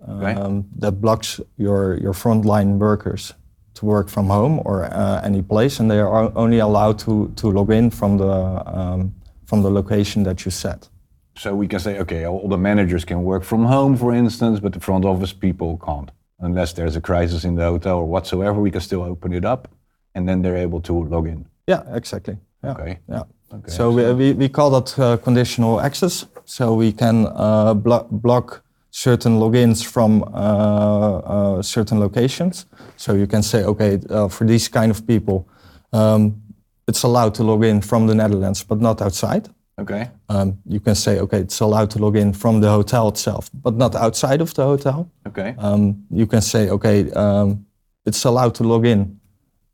Okay. 0.07 0.33
um, 0.33 0.65
that 0.79 1.00
blocks 1.00 1.39
your, 1.57 1.98
your 1.98 2.13
frontline 2.13 2.77
workers 2.77 3.33
to 3.75 3.86
work 3.86 4.10
from 4.10 4.27
home 4.27 4.62
or 4.65 4.83
uh, 4.83 5.22
any 5.24 5.41
place, 5.41 5.79
and 5.79 5.89
they 5.89 6.00
are 6.00 6.31
only 6.36 6.60
allowed 6.60 7.00
to, 7.00 7.31
to 7.38 7.50
log 7.51 7.72
in 7.72 7.89
from 7.89 8.17
the, 8.17 8.77
um, 8.77 9.13
from 9.45 9.62
the 9.63 9.69
location 9.72 10.24
that 10.24 10.43
you 10.45 10.51
set. 10.51 10.89
So 11.36 11.56
we 11.56 11.68
can 11.68 11.80
say, 11.80 12.00
okay, 12.00 12.25
all 12.25 12.48
the 12.48 12.58
managers 12.58 13.06
can 13.06 13.24
work 13.24 13.44
from 13.44 13.66
home, 13.66 13.98
for 13.98 14.13
instance, 14.13 14.60
but 14.60 14.74
the 14.74 14.80
front 14.80 15.06
office 15.06 15.34
people 15.34 15.80
can't. 15.84 16.12
Unless 16.40 16.74
there's 16.74 16.96
a 16.96 17.02
crisis 17.02 17.44
in 17.44 17.56
the 17.56 17.63
hotel 17.63 17.98
or 17.98 18.06
whatsoever, 18.06 18.60
we 18.60 18.72
can 18.72 18.82
still 18.82 19.02
open 19.02 19.34
it 19.34 19.46
up, 19.46 19.68
and 20.13 20.28
then 20.28 20.42
they're 20.42 20.58
able 20.58 20.82
to 20.82 20.94
log 21.06 21.28
in. 21.28 21.46
Yeah, 21.68 21.84
exactly. 21.94 22.38
Yeah. 22.63 22.72
Okay. 22.72 23.00
Yeah. 23.10 23.24
Okay, 23.54 23.72
so 23.72 23.92
we, 23.92 24.13
we, 24.13 24.34
we 24.34 24.50
call 24.50 24.70
that 24.72 25.00
uh, 25.00 25.18
conditional 25.18 25.80
access. 25.80 26.25
So 26.46 26.74
we 26.74 26.92
can 26.92 27.28
uh, 27.28 27.74
blo- 27.74 28.08
block 28.12 28.63
certain 28.90 29.40
logins 29.40 29.86
from 29.86 30.24
uh, 30.24 30.28
uh, 30.28 31.62
certain 31.62 32.00
locations. 32.00 32.66
So 32.98 33.13
you 33.13 33.28
can 33.28 33.44
say, 33.44 33.63
okay, 33.63 34.00
uh, 34.10 34.28
for 34.28 34.46
these 34.46 34.68
kind 34.68 34.92
of 34.92 35.06
people, 35.06 35.48
um, 35.94 36.42
it's 36.88 37.04
allowed 37.04 37.36
to 37.36 37.44
log 37.44 37.63
in 37.63 37.82
from 37.82 38.08
the 38.08 38.16
Netherlands, 38.16 38.63
but 38.63 38.82
not 38.82 39.02
outside. 39.02 39.50
Okay. 39.80 40.10
Um, 40.30 40.60
you 40.65 40.80
can 40.80 40.96
say, 40.96 41.20
okay, 41.20 41.39
it's 41.39 41.60
allowed 41.60 41.89
to 41.92 42.00
log 42.00 42.15
in 42.15 42.34
from 42.34 42.62
the 42.62 42.70
hotel 42.70 43.08
itself, 43.08 43.50
but 43.53 43.75
not 43.75 43.96
outside 43.96 44.39
of 44.42 44.53
the 44.53 44.63
hotel. 44.63 45.10
Okay. 45.27 45.56
Um, 45.58 46.06
you 46.12 46.27
can 46.27 46.42
say, 46.42 46.70
okay, 46.70 47.12
um, 47.12 47.65
it's 48.06 48.24
allowed 48.25 48.53
to 48.56 48.63
log 48.63 48.86
in 48.86 49.20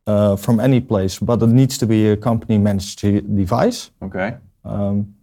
uh, 0.08 0.36
from 0.38 0.60
any 0.60 0.80
place, 0.80 1.20
but 1.20 1.42
it 1.42 1.50
needs 1.50 1.78
to 1.80 1.86
be 1.86 2.10
a 2.10 2.18
company 2.18 2.58
managed 2.58 3.02
device. 3.36 3.92
Okay. 4.02 4.38
Um, 4.64 5.16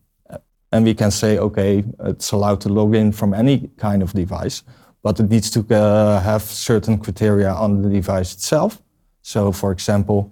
and 0.72 0.84
we 0.84 0.94
can 0.94 1.10
say, 1.10 1.38
okay, 1.38 1.84
it's 2.00 2.32
allowed 2.32 2.60
to 2.62 2.68
log 2.68 2.94
in 2.94 3.12
from 3.12 3.32
any 3.32 3.70
kind 3.78 4.02
of 4.02 4.12
device, 4.12 4.62
but 5.02 5.18
it 5.20 5.30
needs 5.30 5.50
to 5.50 5.60
uh, 5.74 6.20
have 6.20 6.42
certain 6.42 6.98
criteria 6.98 7.50
on 7.50 7.82
the 7.82 7.88
device 7.88 8.34
itself. 8.34 8.82
So, 9.22 9.52
for 9.52 9.72
example, 9.72 10.30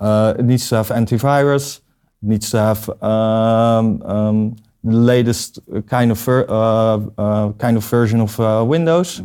uh, 0.00 0.34
it 0.38 0.44
needs 0.44 0.68
to 0.70 0.76
have 0.76 0.88
antivirus, 0.88 1.80
needs 2.24 2.50
to 2.50 2.58
have 2.58 2.88
um, 3.02 4.02
um, 4.02 4.56
the 4.82 4.96
latest 4.96 5.58
kind 5.86 6.10
of 6.10 6.18
ver- 6.18 6.46
uh, 6.48 7.00
uh, 7.18 7.52
kind 7.52 7.76
of 7.76 7.84
version 7.84 8.20
of 8.20 8.38
uh, 8.40 8.64
Windows. 8.66 9.22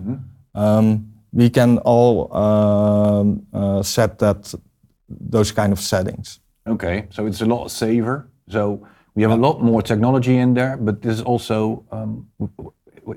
Um, 0.55 1.13
we 1.31 1.49
can 1.49 1.77
all 1.79 2.33
um, 2.35 3.45
uh, 3.53 3.83
set 3.83 4.19
that 4.19 4.53
those 5.09 5.51
kind 5.51 5.71
of 5.73 5.79
settings. 5.79 6.39
Okay, 6.67 7.07
so 7.09 7.25
it's 7.25 7.41
a 7.41 7.45
lot 7.45 7.69
safer. 7.71 8.27
So 8.47 8.87
we 9.15 9.21
have 9.23 9.31
a 9.31 9.41
lot 9.41 9.61
more 9.61 9.81
technology 9.81 10.37
in 10.37 10.53
there, 10.53 10.77
but 10.77 11.01
this 11.01 11.13
is 11.13 11.21
also 11.21 11.83
um, 11.91 12.27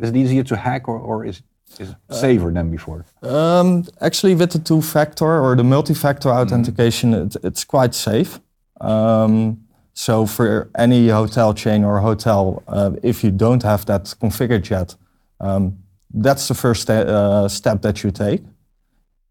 is 0.01 0.11
it 0.11 0.17
easier 0.17 0.45
to 0.45 0.57
hack 0.57 0.89
or, 0.89 0.99
or 0.99 1.25
is 1.25 1.43
is 1.79 1.91
it 1.91 1.97
safer 2.11 2.51
than 2.51 2.71
before? 2.71 3.05
Um, 3.23 3.85
actually, 4.01 4.35
with 4.35 4.51
the 4.51 4.59
two-factor 4.59 5.41
or 5.41 5.57
the 5.57 5.65
multi-factor 5.65 6.29
authentication, 6.29 7.15
it, 7.15 7.37
it's 7.43 7.65
quite 7.65 7.95
safe. 7.95 8.41
Um, 8.81 9.65
so 9.95 10.27
for 10.27 10.71
any 10.75 11.09
hotel 11.09 11.55
chain 11.55 11.85
or 11.85 12.01
hotel, 12.01 12.63
uh, 12.69 12.93
if 13.03 13.23
you 13.23 13.31
don't 13.31 13.63
have 13.63 13.85
that 13.87 14.05
configured 14.21 14.69
yet, 14.71 14.97
um, 15.41 15.79
that's 16.15 16.49
the 16.49 16.55
first 16.55 16.83
ste- 16.83 16.91
uh, 17.09 17.49
step 17.49 17.83
that 17.83 18.03
you 18.03 18.11
take. 18.11 18.43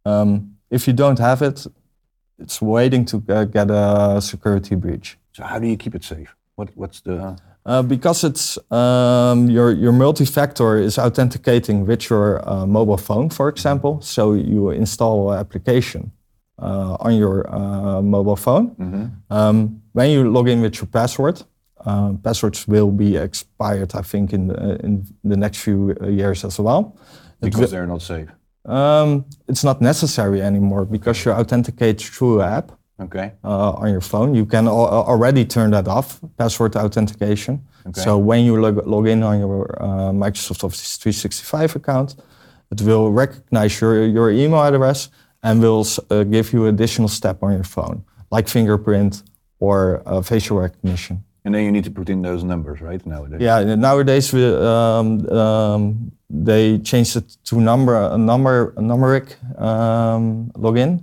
Um, 0.05 0.55
if 0.69 0.87
you 0.87 0.93
don't 0.93 1.19
have 1.19 1.41
it, 1.41 1.65
it's 2.39 2.61
waiting 2.61 3.05
to 3.05 3.23
uh, 3.29 3.45
get 3.45 3.69
a 3.69 4.19
security 4.21 4.75
breach. 4.75 5.17
So 5.33 5.43
how 5.43 5.59
do 5.59 5.67
you 5.67 5.77
keep 5.77 5.95
it 5.95 6.03
safe? 6.03 6.35
What 6.55 6.69
what's 6.75 7.01
the 7.01 7.35
Uh, 7.63 7.83
because 7.83 8.23
it's 8.27 8.57
um, 8.71 9.49
your 9.49 9.71
your 9.71 9.91
multi-factor 9.91 10.77
is 10.77 10.97
authenticating 10.97 11.85
with 11.85 12.09
your 12.09 12.41
uh, 12.49 12.65
mobile 12.65 12.97
phone, 12.97 13.29
for 13.29 13.49
example. 13.49 14.01
So 14.01 14.33
you 14.33 14.71
install 14.71 15.31
an 15.31 15.39
application 15.39 16.11
uh, 16.57 16.97
on 16.99 17.15
your 17.15 17.45
uh, 17.53 18.01
mobile 18.01 18.35
phone. 18.35 18.75
Um, 19.29 19.80
when 19.93 20.09
you 20.11 20.29
log 20.31 20.47
in 20.49 20.61
with 20.61 20.75
your 20.75 20.87
password, 20.87 21.41
uh, 21.85 22.13
passwords 22.23 22.67
will 22.67 22.91
be 22.91 23.17
expired, 23.17 23.95
I 23.95 24.01
think, 24.01 24.33
in 24.33 24.47
the, 24.47 24.75
in 24.85 25.05
the 25.23 25.37
next 25.37 25.59
few 25.59 25.95
uh, 26.01 26.07
years 26.07 26.43
as 26.45 26.59
well. 26.59 26.95
Because 27.41 27.59
wi- 27.61 27.71
they're 27.71 27.87
not 27.87 28.01
safe? 28.01 28.29
um, 28.65 29.25
it's 29.47 29.63
not 29.63 29.81
necessary 29.81 30.41
anymore 30.41 30.85
because 30.85 31.25
you 31.25 31.31
authenticate 31.31 31.99
through 31.99 32.41
app 32.41 32.71
Okay. 32.99 33.31
uh, 33.43 33.71
on 33.71 33.89
your 33.91 34.01
phone. 34.01 34.35
You 34.35 34.45
can 34.45 34.67
al- 34.67 35.05
already 35.11 35.43
turn 35.45 35.71
that 35.71 35.87
off, 35.87 36.19
password 36.37 36.75
authentication. 36.75 37.65
Okay. 37.87 38.01
So 38.01 38.19
when 38.19 38.45
you 38.45 38.61
log, 38.61 38.85
log 38.85 39.07
in 39.07 39.23
on 39.23 39.39
your 39.39 39.81
uh, 39.83 40.11
Microsoft 40.13 40.63
Office 40.63 40.97
365 40.97 41.75
account, 41.77 42.15
it 42.71 42.81
will 42.83 43.11
recognize 43.11 43.81
your, 43.81 44.05
your 44.05 44.29
email 44.29 44.61
address 44.61 45.09
and 45.41 45.59
will 45.59 45.83
uh, 46.11 46.23
give 46.23 46.53
you 46.53 46.67
additional 46.67 47.07
step 47.07 47.41
on 47.41 47.53
your 47.53 47.63
phone, 47.63 48.03
like 48.29 48.47
fingerprint 48.47 49.23
or 49.61 50.01
uh, 50.05 50.21
facial 50.21 50.59
recognition. 50.59 51.23
And 51.45 51.55
then 51.55 51.63
you 51.63 51.71
need 51.71 51.85
to 51.85 51.91
put 51.91 52.09
in 52.09 52.21
those 52.21 52.43
numbers, 52.43 52.81
right? 52.81 53.03
Nowadays. 53.05 53.41
Yeah, 53.41 53.75
nowadays 53.75 54.31
we, 54.33 54.43
um, 54.45 55.25
um, 55.29 56.11
they 56.29 56.77
changed 56.79 57.15
it 57.15 57.37
to 57.45 57.59
number 57.59 57.95
a 57.95 58.17
number 58.17 58.73
a 58.77 58.81
numeric 58.81 59.27
um, 59.59 60.51
login 60.55 61.01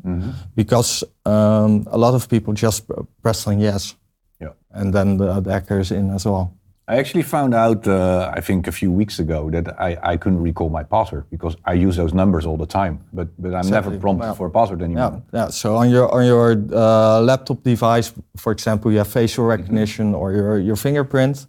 because 0.55 1.03
um, 1.25 1.87
a 1.91 1.99
lot 1.99 2.15
of 2.15 2.29
people 2.29 2.53
just 2.55 2.87
pr- 2.87 3.03
press 3.23 3.47
on 3.47 3.59
yes, 3.61 3.97
Yeah. 4.41 4.53
and 4.71 4.93
then 4.95 5.17
the, 5.17 5.41
the 5.41 5.51
hacker 5.53 5.81
is 5.81 5.91
in 5.91 6.11
as 6.11 6.25
well. 6.25 6.53
I 6.91 6.97
actually 6.97 7.23
found 7.23 7.55
out, 7.55 7.87
uh, 7.87 8.33
I 8.35 8.41
think 8.41 8.67
a 8.67 8.73
few 8.73 8.91
weeks 8.91 9.19
ago, 9.19 9.51
that 9.51 9.79
I, 9.79 9.99
I 10.13 10.17
couldn't 10.17 10.41
recall 10.41 10.71
my 10.71 10.83
password 10.83 11.25
because 11.31 11.55
I 11.67 11.75
use 11.75 11.97
those 11.97 12.15
numbers 12.15 12.47
all 12.47 12.57
the 12.57 12.67
time. 12.67 12.99
But 13.13 13.29
but 13.39 13.55
I'm 13.55 13.69
never 13.69 13.91
prompted 13.99 14.35
for 14.35 14.47
a 14.47 14.51
password 14.51 14.81
anymore. 14.81 15.23
Yeah, 15.33 15.41
yeah. 15.41 15.49
So 15.51 15.77
on 15.77 15.91
your 15.91 16.07
on 16.17 16.25
your 16.25 16.53
uh, 16.73 17.21
laptop 17.21 17.63
device, 17.63 18.13
for 18.37 18.53
example, 18.53 18.91
you 18.91 18.99
have 18.99 19.09
facial 19.09 19.45
recognition 19.45 20.15
or 20.15 20.33
your 20.33 20.59
your 20.59 20.77
fingerprint. 20.77 21.47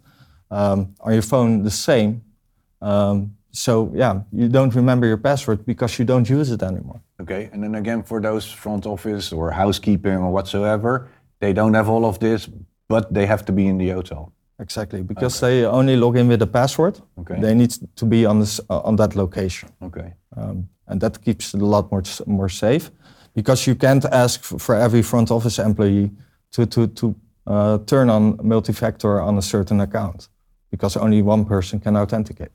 Um, 0.50 0.94
on 1.00 1.12
your 1.12 1.22
phone, 1.22 1.62
the 1.62 1.70
same. 1.70 2.22
Um, 2.82 3.36
so 3.52 3.90
yeah, 3.94 4.22
you 4.32 4.48
don't 4.48 4.74
remember 4.74 5.06
your 5.06 5.16
password 5.16 5.64
because 5.64 5.98
you 5.98 6.04
don't 6.04 6.28
use 6.28 6.50
it 6.50 6.62
anymore. 6.62 7.00
Okay, 7.22 7.48
and 7.52 7.62
then 7.62 7.74
again 7.76 8.02
for 8.02 8.20
those 8.20 8.44
front 8.52 8.84
office 8.84 9.32
or 9.32 9.50
housekeeping 9.52 10.16
or 10.16 10.30
whatsoever, 10.32 11.08
they 11.38 11.52
don't 11.54 11.74
have 11.74 11.88
all 11.88 12.04
of 12.04 12.18
this, 12.18 12.48
but 12.88 13.14
they 13.14 13.26
have 13.26 13.44
to 13.44 13.52
be 13.52 13.66
in 13.66 13.78
the 13.78 13.90
hotel. 13.90 14.32
Exactly, 14.60 15.02
because 15.02 15.40
they 15.40 15.64
only 15.64 15.96
log 15.96 16.16
in 16.16 16.28
with 16.28 16.42
a 16.42 16.46
password. 16.46 17.00
Okay. 17.18 17.40
They 17.40 17.54
need 17.54 17.74
to 17.96 18.06
be 18.06 18.26
on 18.26 18.40
this 18.40 18.60
uh, 18.68 18.80
on 18.84 18.96
that 18.96 19.14
location, 19.14 19.68
Okay. 19.82 20.12
um, 20.36 20.68
and 20.86 21.00
that 21.00 21.20
keeps 21.24 21.54
it 21.54 21.62
a 21.62 21.66
lot 21.66 21.90
more 21.90 22.02
more 22.26 22.48
safe. 22.50 22.90
Because 23.34 23.70
you 23.70 23.76
can't 23.76 24.04
ask 24.12 24.42
for 24.44 24.74
every 24.74 25.02
front 25.02 25.30
office 25.30 25.62
employee 25.62 26.10
to 26.52 26.66
to 26.66 26.86
to 26.86 27.14
uh, 27.46 27.78
turn 27.86 28.10
on 28.10 28.36
multi-factor 28.42 29.20
on 29.20 29.38
a 29.38 29.42
certain 29.42 29.80
account, 29.80 30.28
because 30.70 31.00
only 31.00 31.22
one 31.22 31.44
person 31.44 31.80
can 31.80 31.96
authenticate. 31.96 32.50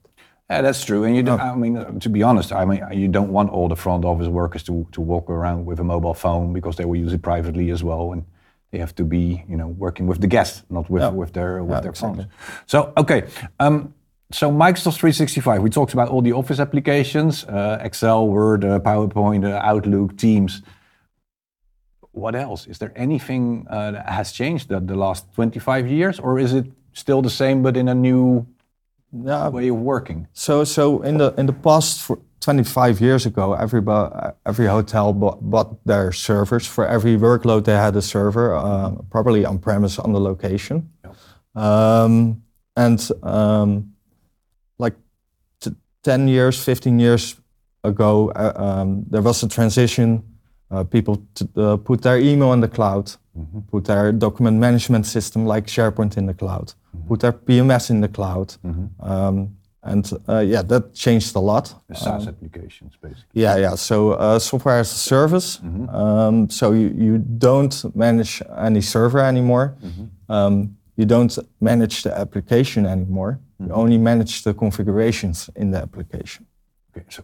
Yeah, 0.49 0.61
that's 0.61 0.85
true. 0.85 1.05
And 1.05 1.15
you, 1.15 1.23
don't, 1.23 1.41
I 1.41 1.55
mean, 1.55 1.99
to 1.99 2.09
be 2.09 2.21
honest, 2.23 2.51
I 2.51 2.65
mean, 2.65 2.83
you 2.91 3.07
don't 3.07 3.31
want 3.31 3.49
all 3.49 3.67
the 3.67 3.75
front 3.75 4.05
office 4.05 4.27
workers 4.27 4.63
to, 4.63 4.85
to 4.91 5.01
walk 5.01 5.27
around 5.29 5.65
with 5.65 5.79
a 5.79 5.83
mobile 5.83 6.13
phone 6.13 6.53
because 6.53 6.75
they 6.75 6.85
will 6.85 6.99
use 6.99 7.13
it 7.15 7.21
privately 7.23 7.71
as 7.71 7.83
well, 7.83 8.11
and 8.13 8.23
they 8.75 8.79
have 8.81 8.93
to 8.95 9.03
be, 9.05 9.43
you 9.47 9.55
know, 9.55 9.67
working 9.85 10.05
with 10.07 10.19
the 10.19 10.27
guest, 10.27 10.63
not 10.69 10.89
with 10.89 11.01
Yeah. 11.03 11.09
with 11.21 11.31
their 11.31 11.63
with 11.63 11.71
Yeah, 11.77 11.81
their 11.81 11.91
exactly. 11.91 12.23
phones. 12.23 12.65
So, 12.67 12.77
okay. 12.97 13.23
Um, 13.59 13.93
so 14.31 14.51
Microsoft 14.51 14.97
365, 14.99 15.61
we 15.63 15.69
talked 15.69 15.93
about 15.93 16.09
all 16.09 16.21
the 16.21 16.33
Office 16.33 16.59
applications, 16.59 17.45
uh, 17.45 17.77
Excel, 17.87 18.27
Word, 18.27 18.63
uh, 18.65 18.79
PowerPoint, 18.79 19.43
uh, 19.45 19.71
Outlook, 19.71 20.17
Teams. 20.17 20.61
What 22.11 22.35
else? 22.35 22.67
Is 22.69 22.77
there 22.77 22.91
anything 22.95 23.65
uh, 23.69 23.91
that 23.91 24.09
has 24.09 24.31
changed 24.33 24.69
that 24.69 24.87
the 24.87 24.95
last 24.95 25.25
25 25.35 25.87
years, 25.87 26.19
or 26.19 26.39
is 26.39 26.53
it 26.53 26.65
still 26.93 27.21
the 27.21 27.29
same 27.29 27.61
but 27.61 27.75
in 27.77 27.87
a 27.87 27.95
new 27.95 28.45
Yeah. 29.11 29.49
way 29.51 29.69
of 29.69 29.77
working? 29.77 30.27
So 30.33 30.63
so 30.65 31.01
in 31.03 31.17
the 31.17 31.33
in 31.37 31.45
the 31.45 31.53
past, 31.53 32.01
for 32.01 32.17
25 32.41 33.01
years 33.01 33.25
ago, 33.25 33.53
every 33.53 33.81
every 34.45 34.67
hotel 34.67 35.13
bought, 35.13 35.39
bought 35.41 35.83
their 35.85 36.11
servers 36.11 36.67
for 36.67 36.85
every 36.87 37.17
workload. 37.17 37.63
They 37.65 37.75
had 37.75 37.95
a 37.95 38.01
server, 38.01 38.55
uh, 38.55 38.91
probably 39.09 39.45
on 39.45 39.57
premise 39.59 39.97
on 39.99 40.13
the 40.13 40.19
location. 40.19 40.89
Um, 41.55 42.43
and 42.75 43.09
um, 43.23 43.93
like 44.77 44.95
t- 45.61 45.75
10 46.03 46.27
years, 46.27 46.61
15 46.63 46.99
years 46.99 47.35
ago, 47.83 48.31
uh, 48.35 48.53
um, 48.55 49.05
there 49.09 49.21
was 49.21 49.41
a 49.43 49.47
transition. 49.47 50.23
Uh, 50.69 50.83
people 50.83 51.25
uh, 51.55 51.77
put 51.77 52.01
their 52.01 52.17
email 52.19 52.51
in 52.53 52.59
the 52.59 52.67
cloud, 52.67 53.11
put 53.71 53.85
their 53.85 54.11
document 54.11 54.57
management 54.59 55.05
system 55.05 55.45
like 55.45 55.67
SharePoint 55.67 56.17
in 56.17 56.25
the 56.25 56.33
cloud, 56.33 56.73
put 57.07 57.19
their 57.21 57.31
PMS 57.33 57.89
in 57.89 58.01
the 58.01 58.07
cloud. 58.09 58.55
Um, 58.99 59.55
and 59.85 60.11
uh, 60.27 60.39
yeah, 60.39 60.63
that 60.63 60.93
changed 60.93 61.35
a 61.35 61.39
lot. 61.39 61.73
The 61.87 61.95
SaaS 61.95 62.27
applications, 62.27 62.93
basically. 63.01 63.41
Yeah, 63.43 63.57
yeah. 63.57 63.75
So 63.75 64.11
uh, 64.13 64.39
software 64.39 64.79
as 64.79 64.91
a 64.91 64.95
service. 64.97 65.59
Um, 65.89 66.49
so 66.49 66.73
you, 66.73 66.89
you 66.97 67.17
don't 67.17 67.95
manage 67.95 68.41
any 68.57 68.81
server 68.81 69.19
anymore. 69.19 69.75
Um, 70.27 70.77
you 70.97 71.05
don't 71.05 71.37
manage 71.59 72.03
the 72.03 72.17
application 72.17 72.85
anymore. 72.85 73.39
You 73.59 73.71
only 73.73 73.97
manage 73.97 74.41
the 74.43 74.53
configurations 74.53 75.49
in 75.55 75.71
the 75.71 75.77
application. 75.77 76.45
Okay, 76.97 77.05
so 77.09 77.23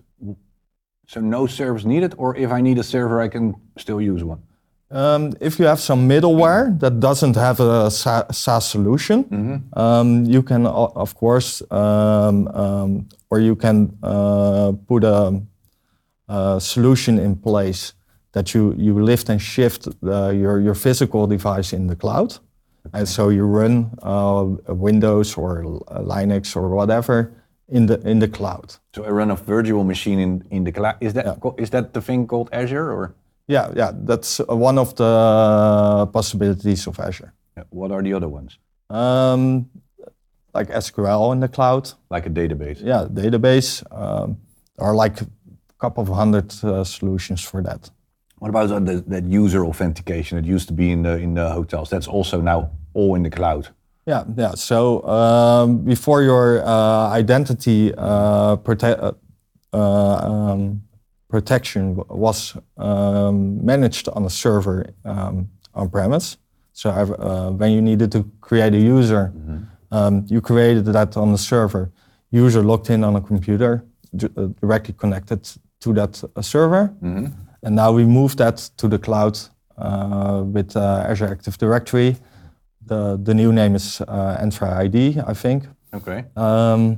so 1.07 1.19
no 1.19 1.47
servers 1.47 1.85
needed, 1.85 2.13
or 2.17 2.37
if 2.37 2.51
I 2.51 2.61
need 2.61 2.77
a 2.77 2.83
server, 2.83 3.19
I 3.25 3.27
can 3.27 3.53
still 3.77 3.99
use 3.99 4.23
one. 4.23 4.41
Um, 4.91 5.33
if 5.39 5.57
you 5.59 5.65
have 5.67 5.79
some 5.79 6.07
middleware 6.09 6.77
that 6.79 6.99
doesn't 6.99 7.35
have 7.35 7.59
a 7.61 7.89
Sa- 7.89 8.25
SaaS 8.31 8.65
solution, 8.69 9.25
um, 9.73 10.25
you 10.25 10.43
can, 10.43 10.65
of 10.65 11.15
course, 11.15 11.61
um, 11.71 12.47
um, 12.49 13.07
or 13.29 13.39
you 13.39 13.55
can 13.55 13.97
uh, 14.03 14.73
put 14.87 15.03
a, 15.03 15.41
a 16.27 16.59
solution 16.59 17.17
in 17.19 17.35
place 17.35 17.93
that 18.33 18.53
you, 18.53 18.73
you 18.77 19.01
lift 19.01 19.29
and 19.29 19.41
shift 19.41 19.87
the, 20.01 20.29
your, 20.31 20.59
your 20.59 20.75
physical 20.75 21.25
device 21.27 21.71
in 21.73 21.87
the 21.87 21.95
cloud. 21.95 22.37
And 22.93 23.07
so 23.07 23.29
you 23.29 23.45
run 23.45 23.91
uh, 24.01 24.45
Windows 24.67 25.37
or 25.37 25.63
Linux 26.13 26.55
or 26.55 26.67
whatever 26.69 27.31
in 27.69 27.85
the, 27.85 27.99
in 28.07 28.19
the 28.19 28.27
cloud. 28.27 28.75
So 28.95 29.05
I 29.05 29.09
run 29.09 29.31
a 29.31 29.35
virtual 29.35 29.83
machine 29.85 30.19
in, 30.19 30.43
in 30.49 30.63
the 30.65 30.71
cloud. 30.73 30.95
Is 30.99 31.13
that 31.13 31.39
co- 31.39 31.55
is 31.57 31.69
that 31.69 31.93
the 31.93 32.01
thing 32.01 32.27
called 32.27 32.49
Azure, 32.51 32.91
or 32.91 33.15
Yeah, 33.47 33.71
yeah, 33.75 33.91
that's 34.07 34.39
one 34.47 34.77
of 34.77 34.95
the 34.95 36.07
possibilities 36.13 36.87
of 36.87 36.99
Azure. 36.99 37.33
yeah, 37.57 37.63
what 37.69 37.91
are 37.91 38.01
the 38.03 38.13
other 38.13 38.27
ones? 38.29 38.57
Um, 38.89 39.69
like 40.53 40.69
SQL 40.69 41.31
in 41.33 41.39
the 41.39 41.47
cloud, 41.47 41.91
Like 42.09 42.25
a 42.25 42.29
database. 42.29 42.79
yeah, 42.83 43.07
database. 43.09 43.83
Um, 43.91 44.37
there 44.77 44.87
are 44.87 44.95
like 44.95 45.21
a 45.21 45.27
couple 45.79 46.01
of 46.03 46.09
hundred 46.09 46.53
uh, 46.63 46.83
solutions 46.83 47.41
for 47.41 47.61
that. 47.63 47.89
What 48.39 48.49
about 48.49 48.71
uh, 48.71 48.79
the, 48.79 49.03
that 49.07 49.23
user 49.25 49.65
authentication 49.65 50.37
that 50.41 50.45
used 50.47 50.67
to 50.67 50.73
be 50.73 50.91
in 50.91 51.03
the 51.03 51.17
in 51.19 51.33
the 51.35 51.49
hotels? 51.51 51.89
That's 51.89 52.07
also 52.07 52.41
now 52.41 52.71
all 52.93 53.15
in 53.15 53.23
the 53.23 53.29
cloud. 53.29 53.67
Yeah, 54.07 54.23
yeah. 54.35 54.55
So 54.55 55.03
um, 55.07 55.77
before 55.85 56.23
your 56.23 56.63
uh, 56.65 57.09
identity 57.19 57.93
uh, 57.97 58.55
prote- 58.57 58.99
uh, 58.99 59.11
uh, 59.73 60.51
um, 60.53 60.81
protection 61.31 61.95
was 62.09 62.57
um, 62.77 63.65
managed 63.65 64.07
on 64.09 64.25
a 64.25 64.29
server 64.29 64.93
um, 65.05 65.49
on 65.73 65.89
premise. 65.89 66.37
So 66.73 66.89
uh, 66.89 67.51
when 67.51 67.71
you 67.71 67.81
needed 67.81 68.11
to 68.11 68.29
create 68.41 68.73
a 68.73 68.79
user, 68.97 69.33
um, 69.91 70.25
you 70.27 70.41
created 70.41 70.85
that 70.85 71.17
on 71.17 71.31
the 71.31 71.37
server. 71.37 71.91
User 72.31 72.61
logged 72.61 72.89
in 72.89 73.03
on 73.03 73.15
a 73.15 73.21
computer, 73.21 73.83
uh, 74.23 74.47
directly 74.61 74.93
connected 74.97 75.41
to 75.79 75.93
that 75.93 76.23
uh, 76.23 76.41
server. 76.41 76.93
And 77.63 77.75
now 77.75 77.91
we 77.91 78.05
moved 78.05 78.37
that 78.37 78.57
to 78.77 78.87
the 78.87 78.97
cloud 78.99 79.37
uh, 79.77 80.43
with 80.45 80.75
uh, 80.75 81.05
Azure 81.09 81.27
Active 81.31 81.57
Directory. 81.57 82.15
The, 82.85 83.19
the 83.21 83.33
new 83.33 83.51
name 83.53 83.75
is 83.75 84.01
uh, 84.01 84.37
Entra 84.43 84.73
ID, 84.85 85.19
I 85.27 85.33
think. 85.33 85.65
Okay. 85.93 86.25
Um, 86.35 86.97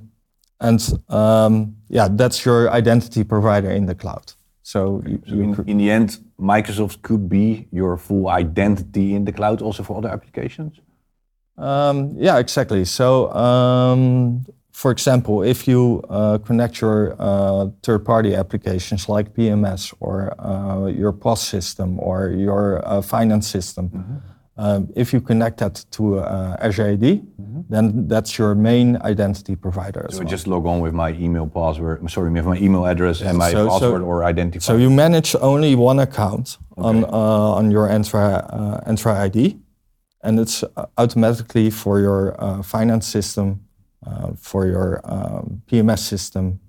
and 0.64 0.82
um, 1.10 1.76
yeah, 1.90 2.08
that's 2.10 2.46
your 2.46 2.72
identity 2.72 3.24
provider 3.24 3.70
in 3.70 3.86
the 3.86 3.96
cloud. 3.96 4.34
So 4.64 5.04
you, 5.06 5.22
So 5.28 5.34
in, 5.34 5.64
in 5.68 5.78
the 5.78 5.92
end, 5.92 6.18
Microsoft 6.40 7.02
could 7.02 7.28
be 7.30 7.68
your 7.72 7.98
full 7.98 8.30
identity 8.30 9.14
in 9.14 9.26
the 9.26 9.32
cloud 9.32 9.62
also 9.62 9.84
for 9.84 9.98
other 9.98 10.10
applications? 10.10 10.80
Um, 11.58 12.16
yeah, 12.18 12.40
exactly. 12.40 12.86
So, 12.86 13.32
um, 13.34 14.46
for 14.72 14.90
example, 14.92 15.44
if 15.44 15.68
you 15.68 16.02
uh, 16.10 16.40
connect 16.40 16.82
your 16.82 17.16
uh, 17.20 17.68
third-party 17.84 18.34
applications 18.34 19.08
like 19.08 19.36
PMS 19.36 19.94
or 20.00 20.34
uh, 20.40 20.88
your 20.88 21.12
POS 21.12 21.42
system 21.48 22.00
or 22.00 22.30
your 22.30 22.82
uh, 22.88 23.02
finance 23.02 23.48
system, 23.48 24.24
um, 24.58 24.90
if 24.96 25.14
you 25.14 25.20
connect 25.22 25.58
that 25.60 25.84
to 25.92 26.20
uh, 26.20 26.58
Azure 26.60 26.90
AD, 26.92 27.22
then 27.70 28.08
that's 28.08 28.38
your 28.38 28.54
main 28.56 28.98
identity 29.02 29.56
provider 29.56 30.06
So 30.12 30.20
well. 30.20 30.28
just 30.28 30.46
log 30.48 30.66
on 30.68 30.80
with 30.80 30.94
my 30.94 31.12
email 31.14 31.48
password, 31.48 32.10
sorry, 32.12 32.30
with 32.30 32.46
my 32.46 32.58
email 32.58 32.86
address 32.86 33.22
and 33.22 33.38
my 33.38 33.52
so- 33.52 33.66
so- 33.66 33.70
password 33.70 34.02
or 34.04 34.22
identifier. 34.22 34.62
So 34.62 34.78
you 34.78 34.90
manage 34.90 35.36
only 35.42 35.76
one 35.76 36.00
account 36.00 36.58
on 36.78 37.04
uh, 37.06 37.08
on 37.60 37.72
your 37.72 37.88
Entra 37.88 38.46
uh, 38.50 38.90
Entra 38.92 39.16
ID, 39.28 39.58
and 40.24 40.40
it's 40.40 40.64
uh, 40.64 40.86
automatically 40.98 41.70
for 41.72 42.00
your 42.00 42.36
uh, 42.44 42.62
finance 42.64 43.08
system, 43.08 43.60
uh, 44.06 44.32
for 44.38 44.68
your 44.68 45.02
um, 45.04 45.62
PMS 45.68 46.00
system, 46.00 46.60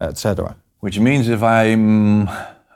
etc. 0.00 0.56
Which 0.80 0.98
means 0.98 1.28
if 1.28 1.42
I'm 1.42 2.28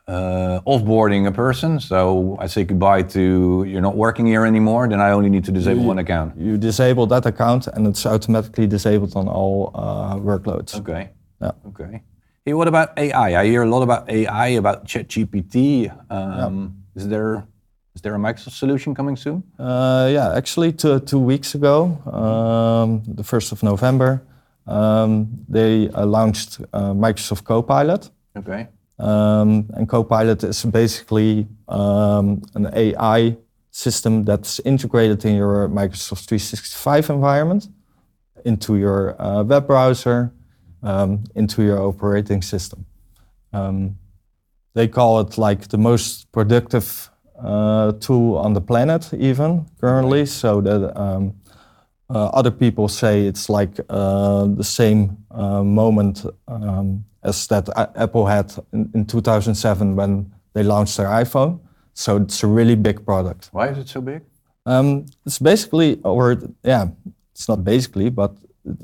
uh, 0.07 0.61
offboarding 0.67 1.27
a 1.27 1.33
person, 1.33 1.81
so 1.81 2.37
I 2.39 2.47
say 2.47 2.65
goodbye 2.65 3.03
to 3.15 3.65
you're 3.67 3.81
not 3.81 3.97
working 3.97 4.27
here 4.27 4.45
anymore, 4.45 4.89
then 4.89 5.01
I 5.01 5.11
only 5.13 5.31
need 5.31 5.45
to 5.45 5.53
disable 5.53 5.85
one 5.85 5.99
account. 5.99 6.37
You 6.37 6.59
disable 6.59 7.07
that 7.07 7.27
account, 7.27 7.67
and 7.69 7.87
it's 7.87 8.05
automatically 8.05 8.67
disabled 8.67 9.17
on 9.17 9.29
all 9.29 9.71
uh, 9.75 10.17
workloads. 10.17 10.75
Okay. 10.81 11.11
Yeah. 11.41 11.53
Okay. 11.69 12.03
Hey, 12.45 12.53
what 12.53 12.69
about 12.69 12.99
AI? 12.99 13.41
I 13.41 13.47
hear 13.47 13.63
a 13.63 13.69
lot 13.69 13.83
about 13.83 14.11
AI, 14.11 14.49
about 14.49 14.87
ChatGPT. 14.87 15.91
Um, 16.11 16.77
Is 16.95 17.09
there 17.09 17.47
is 17.95 18.03
there 18.03 18.15
a 18.15 18.19
Microsoft 18.19 18.59
solution 18.59 18.95
coming 18.95 19.17
soon? 19.17 19.43
Uh, 19.59 20.09
yeah, 20.13 20.35
actually, 20.35 20.73
two, 20.73 20.99
two 21.01 21.19
weeks 21.19 21.55
ago, 21.55 21.97
um, 22.07 23.03
the 23.07 23.23
1st 23.23 23.53
of 23.53 23.63
November, 23.63 24.21
um, 24.67 25.29
they 25.49 25.89
uh, 25.91 26.05
launched 26.05 26.61
uh, 26.73 26.93
Microsoft 26.93 27.45
Copilot. 27.45 28.11
Okay. 28.37 28.67
Um, 28.99 29.69
and 29.75 29.89
Copilot 29.89 30.45
is 30.45 30.65
basically 30.65 31.49
um, 31.69 32.43
an 32.55 32.71
AI 32.73 33.37
system 33.71 34.25
that's 34.25 34.61
integrated 34.61 35.25
in 35.25 35.35
your 35.35 35.69
Microsoft 35.69 36.27
365 36.29 37.11
environment, 37.11 37.69
into 38.45 38.77
your 38.77 39.21
uh, 39.21 39.43
web 39.43 39.67
browser, 39.67 40.33
um, 40.83 41.25
into 41.35 41.63
your 41.63 41.81
operating 41.81 42.43
system. 42.43 42.87
Um, 43.53 43.99
they 44.75 44.89
call 44.89 45.21
it 45.21 45.39
like 45.39 45.69
the 45.69 45.79
most 45.79 46.31
productive 46.31 47.11
uh, 47.39 47.93
tool 47.93 48.37
on 48.37 48.53
the 48.53 48.61
planet, 48.61 49.13
even 49.15 49.67
currently. 49.81 50.27
So 50.27 50.61
that 50.61 51.01
um, 51.01 51.35
uh, 52.11 52.27
other 52.27 52.51
people 52.51 52.89
say 52.89 53.27
it's 53.27 53.49
like 53.49 53.81
uh, 53.89 54.47
the 54.47 54.65
same 54.65 55.17
uh, 55.31 55.63
moment 55.63 56.27
um, 56.49 57.05
as 57.25 57.47
that 57.49 57.69
Apple 57.97 58.27
had 58.27 58.53
in, 58.73 58.91
in 58.95 59.07
2007 59.07 59.97
when 59.97 60.33
they 60.53 60.63
launched 60.63 60.97
their 60.97 61.09
iPhone. 61.09 61.61
So 61.95 62.17
it's 62.17 62.43
a 62.43 62.47
really 62.47 62.75
big 62.75 63.05
product. 63.05 63.49
Why 63.53 63.69
is 63.69 63.79
it 63.79 63.89
so 63.89 64.01
big? 64.01 64.23
Um, 64.67 65.07
it's 65.27 65.39
basically, 65.39 66.01
or 66.05 66.37
yeah, 66.63 66.89
it's 67.33 67.49
not 67.49 67.65
basically, 67.65 68.11
but 68.11 68.33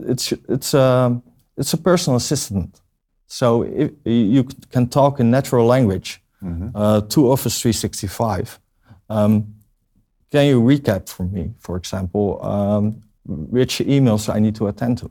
it's 0.01 0.33
it's 0.49 0.75
a 0.75 1.21
it's 1.57 1.73
a 1.73 1.79
personal 1.79 2.17
assistant. 2.17 2.81
So 3.27 3.63
if 3.63 3.91
you 4.05 4.45
can 4.71 4.89
talk 4.89 5.21
in 5.21 5.31
natural 5.31 5.67
language 5.67 6.21
uh, 6.75 7.01
to 7.03 7.31
Office 7.31 7.61
365. 7.61 8.59
Um, 9.09 9.55
can 10.31 10.47
you 10.47 10.63
recap 10.63 11.09
for 11.09 11.25
me, 11.25 11.53
for 11.59 11.77
example, 11.77 12.43
um, 12.45 13.03
which 13.27 13.79
emails 13.79 14.33
I 14.33 14.39
need 14.39 14.55
to 14.57 14.69
attend 14.69 14.99
to? 14.99 15.11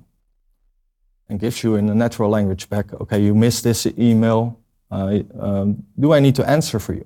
And 1.29 1.39
gives 1.39 1.63
you 1.63 1.75
in 1.75 1.89
a 1.89 1.95
natural 1.95 2.29
language 2.29 2.69
back, 2.69 2.91
okay, 2.93 3.19
you 3.21 3.35
missed 3.35 3.63
this 3.63 3.85
email. 3.97 4.59
Uh, 4.91 5.19
um, 5.39 5.83
do 5.99 6.13
I 6.13 6.19
need 6.19 6.35
to 6.35 6.49
answer 6.49 6.79
for 6.79 6.93
you? 6.93 7.05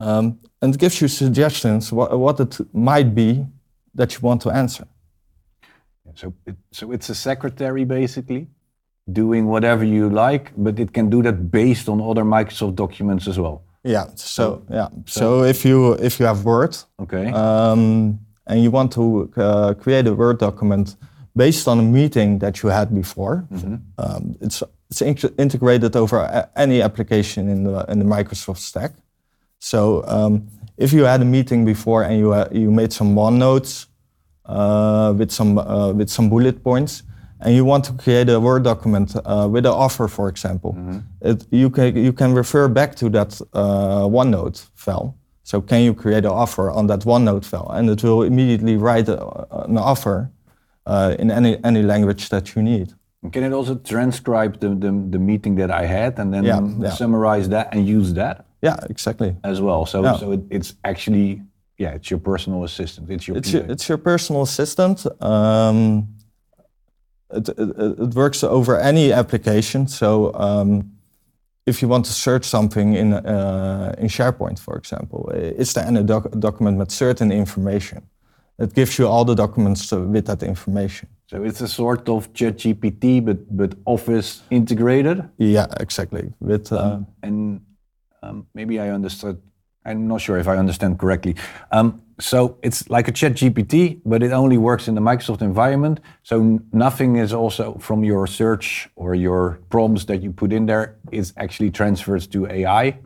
Um, 0.00 0.38
and 0.60 0.74
it 0.74 0.80
gives 0.80 1.00
you 1.00 1.08
suggestions 1.08 1.92
what, 1.92 2.18
what 2.18 2.40
it 2.40 2.58
might 2.72 3.14
be 3.14 3.46
that 3.94 4.14
you 4.14 4.20
want 4.22 4.40
to 4.42 4.50
answer. 4.50 4.86
So, 6.14 6.34
it, 6.46 6.56
so 6.72 6.92
it's 6.92 7.08
a 7.08 7.14
secretary 7.14 7.84
basically 7.84 8.48
doing 9.12 9.46
whatever 9.46 9.84
you 9.84 10.08
like, 10.10 10.52
but 10.56 10.78
it 10.78 10.92
can 10.92 11.08
do 11.08 11.22
that 11.22 11.50
based 11.50 11.88
on 11.88 12.00
other 12.00 12.24
Microsoft 12.24 12.74
documents 12.74 13.28
as 13.28 13.38
well. 13.38 13.62
Yeah. 13.84 14.06
So 14.14 14.62
yeah. 14.70 14.88
So 15.06 15.42
if 15.44 15.64
you 15.64 15.94
if 15.94 16.20
you 16.20 16.26
have 16.26 16.44
Word 16.44 16.76
Okay. 17.00 17.26
um, 17.32 18.18
and 18.46 18.62
you 18.62 18.70
want 18.70 18.92
to 18.92 19.30
uh, 19.36 19.74
create 19.74 20.06
a 20.06 20.14
Word 20.14 20.38
document 20.38 20.96
based 21.34 21.66
on 21.68 21.78
a 21.78 21.82
meeting 21.82 22.38
that 22.40 22.62
you 22.62 22.70
had 22.70 22.94
before, 22.94 23.44
um, 23.98 24.36
it's 24.40 24.62
it's 24.90 25.02
in- 25.02 25.34
integrated 25.38 25.96
over 25.96 26.18
a- 26.18 26.48
any 26.56 26.82
application 26.82 27.48
in 27.48 27.64
the 27.64 27.84
in 27.88 27.98
the 27.98 28.04
Microsoft 28.04 28.58
stack. 28.58 28.92
So 29.58 30.02
um, 30.06 30.48
if 30.76 30.92
you 30.92 31.04
had 31.04 31.20
a 31.22 31.24
meeting 31.24 31.64
before 31.64 32.02
and 32.04 32.18
you 32.18 32.32
uh, 32.34 32.48
you 32.52 32.70
made 32.70 32.92
some 32.92 33.14
OneNotes 33.14 33.86
uh, 34.46 35.14
with 35.16 35.30
some 35.30 35.58
uh, 35.58 35.92
with 35.92 36.08
some 36.10 36.28
bullet 36.28 36.62
points, 36.62 37.02
and 37.40 37.54
you 37.54 37.64
want 37.64 37.84
to 37.84 37.92
create 37.92 38.28
a 38.28 38.38
Word 38.38 38.64
document 38.64 39.14
uh, 39.24 39.48
with 39.50 39.64
an 39.66 39.72
offer, 39.72 40.08
for 40.08 40.28
example, 40.28 40.76
it, 41.20 41.46
you 41.50 41.70
can 41.70 41.96
you 41.96 42.12
can 42.12 42.34
refer 42.34 42.68
back 42.68 42.94
to 42.96 43.08
that 43.10 43.40
uh, 43.54 44.02
OneNote 44.08 44.66
file. 44.74 45.14
So 45.44 45.60
can 45.60 45.80
you 45.82 45.94
create 45.94 46.24
an 46.24 46.30
offer 46.32 46.70
on 46.70 46.86
that 46.88 47.00
OneNote 47.06 47.44
file, 47.44 47.70
and 47.72 47.88
it 47.90 48.02
will 48.02 48.22
immediately 48.22 48.76
write 48.76 49.08
a, 49.08 49.18
an 49.64 49.78
offer 49.78 50.30
uh, 50.86 51.14
in 51.18 51.30
any 51.30 51.56
any 51.64 51.82
language 51.82 52.28
that 52.28 52.54
you 52.54 52.62
need. 52.62 52.92
Can 53.32 53.44
it 53.44 53.52
also 53.52 53.76
transcribe 53.76 54.58
the, 54.58 54.68
the, 54.70 54.90
the 55.10 55.18
meeting 55.18 55.54
that 55.56 55.70
I 55.70 55.86
had 55.86 56.18
and 56.18 56.32
then 56.34 56.44
Yeah, 56.44 56.60
yeah. 56.80 56.90
summarize 56.90 57.48
that 57.50 57.68
and 57.72 57.86
use 57.86 58.14
that 58.14 58.44
Yeah, 58.62 58.76
exactly. 58.90 59.36
as 59.44 59.60
well? 59.60 59.86
So, 59.86 60.02
Yeah. 60.02 60.16
so 60.18 60.32
it, 60.32 60.40
it's 60.50 60.74
actually, 60.82 61.40
yeah, 61.78 61.94
it's 61.94 62.10
your 62.10 62.18
personal 62.20 62.64
assistant. 62.64 63.08
It's 63.10 63.28
your, 63.28 63.36
It's 63.36 63.52
your, 63.52 63.62
it's 63.70 63.88
your 63.88 63.98
personal 63.98 64.42
assistant. 64.42 65.06
Um, 65.20 66.08
it, 67.32 67.48
it, 67.48 67.58
it 68.00 68.14
works 68.14 68.42
over 68.42 68.76
any 68.80 69.12
application. 69.12 69.86
So 69.86 70.32
um, 70.34 70.90
if 71.64 71.80
you 71.80 71.86
want 71.88 72.04
to 72.06 72.12
search 72.12 72.44
something 72.44 72.94
in, 72.94 73.12
uh, 73.12 73.94
in 73.98 74.08
SharePoint, 74.08 74.58
for 74.58 74.76
example, 74.76 75.30
is 75.34 75.72
there 75.74 75.86
any 75.86 76.02
doc- 76.02 76.32
document 76.40 76.76
with 76.78 76.90
certain 76.90 77.30
information? 77.30 78.02
It 78.62 78.74
gives 78.74 78.98
you 78.98 79.08
all 79.08 79.24
the 79.24 79.34
documents 79.34 79.92
uh, 79.92 80.00
with 80.00 80.26
that 80.26 80.42
information. 80.42 81.08
So 81.26 81.42
it's 81.42 81.60
a 81.62 81.68
sort 81.68 82.08
of 82.08 82.32
ChatGPT, 82.32 83.24
but 83.24 83.38
but 83.56 83.74
Office 83.84 84.42
integrated. 84.50 85.28
Yeah, 85.38 85.66
exactly. 85.80 86.32
With 86.40 86.72
uh, 86.72 87.00
And 87.22 87.60
um, 88.22 88.46
maybe 88.54 88.78
I 88.78 88.94
understood. 88.94 89.36
I'm 89.84 90.06
not 90.06 90.20
sure 90.20 90.38
if 90.38 90.46
I 90.46 90.56
understand 90.58 90.98
correctly. 90.98 91.34
Um, 91.72 92.02
so 92.20 92.56
it's 92.62 92.88
like 92.88 93.08
a 93.08 93.12
ChatGPT, 93.12 94.00
but 94.04 94.22
it 94.22 94.32
only 94.32 94.56
works 94.58 94.86
in 94.88 94.94
the 94.94 95.00
Microsoft 95.00 95.42
environment. 95.42 95.98
So 96.22 96.60
nothing 96.72 97.16
is 97.16 97.32
also 97.32 97.74
from 97.80 98.04
your 98.04 98.28
search 98.28 98.88
or 98.94 99.14
your 99.16 99.58
prompts 99.70 100.04
that 100.04 100.22
you 100.22 100.32
put 100.32 100.52
in 100.52 100.66
there 100.66 100.94
is 101.10 101.32
actually 101.36 101.70
transferred 101.72 102.30
to 102.30 102.46
AI. 102.46 102.98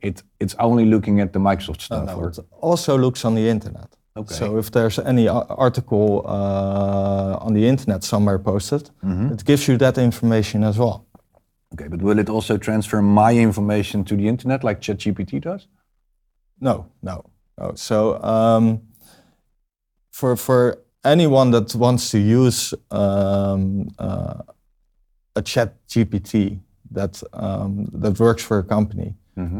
It 0.00 0.22
it's 0.40 0.54
only 0.58 0.84
looking 0.86 1.20
at 1.20 1.32
the 1.32 1.38
Microsoft 1.38 1.80
stuff. 1.82 2.06
no, 2.06 2.16
or- 2.16 2.28
it 2.30 2.38
also 2.62 2.96
looks 2.96 3.24
on 3.24 3.34
the 3.34 3.48
internet. 3.48 3.88
Okay. 4.16 4.34
So 4.34 4.58
if 4.58 4.70
there's 4.70 4.98
any 4.98 5.26
article 5.28 6.22
uh, 6.26 7.44
on 7.46 7.54
the 7.54 7.66
internet 7.66 8.04
somewhere 8.04 8.38
posted, 8.38 8.90
it 9.32 9.44
gives 9.44 9.66
you 9.68 9.78
that 9.78 9.96
information 9.98 10.64
as 10.64 10.76
well. 10.78 11.06
okay, 11.74 11.88
but 11.88 12.02
will 12.02 12.18
it 12.18 12.28
also 12.28 12.58
transfer 12.58 13.00
my 13.02 13.32
information 13.34 14.04
to 14.04 14.14
the 14.16 14.28
internet 14.28 14.62
like 14.64 14.80
ChatGPT 14.80 15.40
does? 15.40 15.66
No, 16.60 16.86
no, 17.02 17.24
no. 17.58 17.72
So 17.74 18.22
um, 18.22 18.80
for 20.10 20.36
for 20.36 20.78
anyone 21.04 21.50
that 21.52 21.74
wants 21.74 22.10
to 22.10 22.18
use 22.18 22.74
um, 22.90 23.88
uh, 23.98 24.34
a 25.36 25.42
ChatGPT 25.42 26.60
that 26.90 27.22
um, 27.32 27.88
that 28.02 28.18
works 28.20 28.42
for 28.44 28.58
a 28.58 28.62
company, 28.64 29.14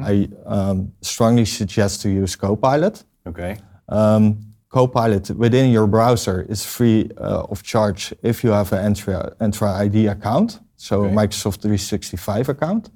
I 0.04 0.28
um, 0.44 0.92
strongly 1.00 1.46
suggest 1.46 2.02
to 2.02 2.08
use 2.10 2.36
Copilot. 2.36 3.04
Okay. 3.26 3.56
Um, 3.92 4.38
Copilot 4.68 5.30
within 5.36 5.70
your 5.70 5.86
browser 5.86 6.46
is 6.48 6.64
free 6.64 7.10
uh, 7.20 7.50
of 7.50 7.62
charge 7.62 8.14
if 8.22 8.42
you 8.42 8.52
have 8.52 8.72
an 8.72 8.94
Entra, 8.94 9.36
Entra 9.38 9.68
ID 9.86 10.06
account, 10.06 10.60
so 10.76 11.02
Okay. 11.04 11.12
a 11.12 11.16
Microsoft 11.16 11.60
365 11.60 12.48
account, 12.48 12.88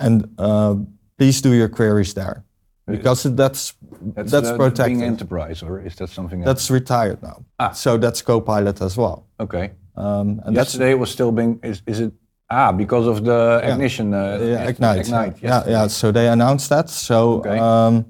and 0.00 0.24
uh, 0.38 0.74
please 1.16 1.40
do 1.40 1.52
your 1.52 1.68
queries 1.68 2.12
there 2.14 2.42
because 2.88 3.22
that's 3.36 3.74
that's, 4.16 4.32
uh, 4.34 4.56
protected. 4.56 4.98
Bing 4.98 5.02
enterprise, 5.04 5.62
or 5.62 5.78
is 5.86 5.94
that 5.94 6.08
something 6.10 6.40
else? 6.40 6.46
that's 6.46 6.70
retired 6.70 7.22
now. 7.22 7.44
Ah. 7.60 7.70
So 7.70 7.98
that's 7.98 8.20
Copilot 8.22 8.80
as 8.82 8.96
well. 8.96 9.28
okay. 9.38 9.70
Um, 9.94 10.40
and 10.44 10.56
that's 10.56 10.70
Yesterday 10.74 10.90
it 10.90 10.98
was 10.98 11.10
still 11.12 11.30
Bing. 11.30 11.60
Is, 11.62 11.82
is 11.86 12.00
it? 12.00 12.12
Ah, 12.50 12.72
because 12.72 13.06
of 13.06 13.22
the 13.24 13.60
ignition. 13.62 14.12
Uh, 14.12 14.38
yeah, 14.42 14.68
Ignite. 14.68 15.00
Ignite. 15.06 15.36
Yeah, 15.42 15.48
yesterday. 15.50 15.72
yeah. 15.72 15.86
So 15.88 16.10
they 16.12 16.26
announced 16.28 16.68
that. 16.70 16.90
So 16.90 17.16
Okay. 17.38 17.58
um, 17.58 18.04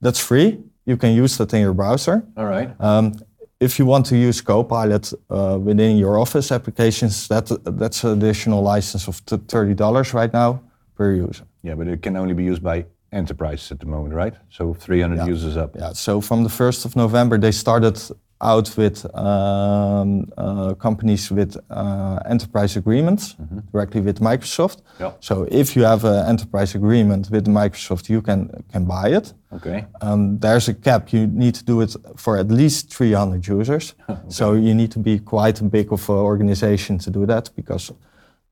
that's 0.00 0.20
free. 0.20 0.58
You 0.84 0.96
can 0.96 1.12
use 1.12 1.36
that 1.38 1.52
in 1.54 1.60
your 1.60 1.74
browser. 1.74 2.24
All 2.36 2.46
right. 2.46 2.70
Um, 2.80 3.12
if 3.60 3.78
you 3.78 3.86
want 3.86 4.06
to 4.06 4.16
use 4.16 4.40
Copilot 4.40 5.12
uh, 5.30 5.58
within 5.62 5.96
your 5.96 6.18
Office 6.18 6.50
applications, 6.50 7.28
that 7.28 7.46
that's 7.64 8.02
an 8.04 8.10
additional 8.18 8.60
license 8.62 9.06
of 9.08 9.16
thirty 9.48 9.74
dollars 9.74 10.12
right 10.12 10.32
now 10.32 10.60
per 10.96 11.12
user. 11.12 11.44
Yeah, 11.62 11.76
but 11.76 11.86
it 11.86 12.02
can 12.02 12.16
only 12.16 12.34
be 12.34 12.42
used 12.42 12.62
by 12.62 12.86
enterprises 13.12 13.70
at 13.70 13.78
the 13.78 13.86
moment, 13.86 14.14
right? 14.14 14.34
So 14.50 14.74
300 14.74 15.26
users 15.26 15.56
up. 15.56 15.76
Yeah. 15.76 15.92
So 15.92 16.20
from 16.20 16.42
the 16.42 16.48
first 16.48 16.84
of 16.84 16.96
November, 16.96 17.38
they 17.38 17.52
started 17.52 18.00
out 18.42 18.76
with 18.76 19.04
um, 19.14 20.30
uh, 20.36 20.74
companies 20.74 21.30
with 21.30 21.56
uh, 21.70 22.18
enterprise 22.28 22.76
agreements 22.76 23.36
directly 23.72 24.00
with 24.00 24.20
Microsoft. 24.20 24.82
Yeah. 25.00 25.12
So 25.20 25.46
if 25.50 25.76
you 25.76 25.84
have 25.84 26.04
an 26.04 26.28
enterprise 26.28 26.74
agreement 26.74 27.30
with 27.30 27.46
Microsoft, 27.46 28.08
you 28.08 28.20
can 28.22 28.64
can 28.72 28.84
buy 28.84 29.16
it. 29.16 29.34
Okay. 29.52 29.86
Um, 30.00 30.38
there's 30.38 30.68
a 30.68 30.74
cap. 30.74 31.12
You 31.12 31.26
need 31.26 31.54
to 31.54 31.64
do 31.64 31.80
it 31.82 31.96
for 32.16 32.38
at 32.38 32.48
least 32.48 32.94
300 32.94 33.46
users. 33.46 33.94
So 34.28 34.54
you 34.54 34.74
need 34.74 34.90
to 34.92 34.98
be 34.98 35.18
quite 35.18 35.60
a 35.60 35.64
big 35.64 35.92
of 35.92 36.08
an 36.08 36.16
organization 36.16 36.98
to 36.98 37.10
do 37.10 37.26
that 37.26 37.50
because 37.56 37.92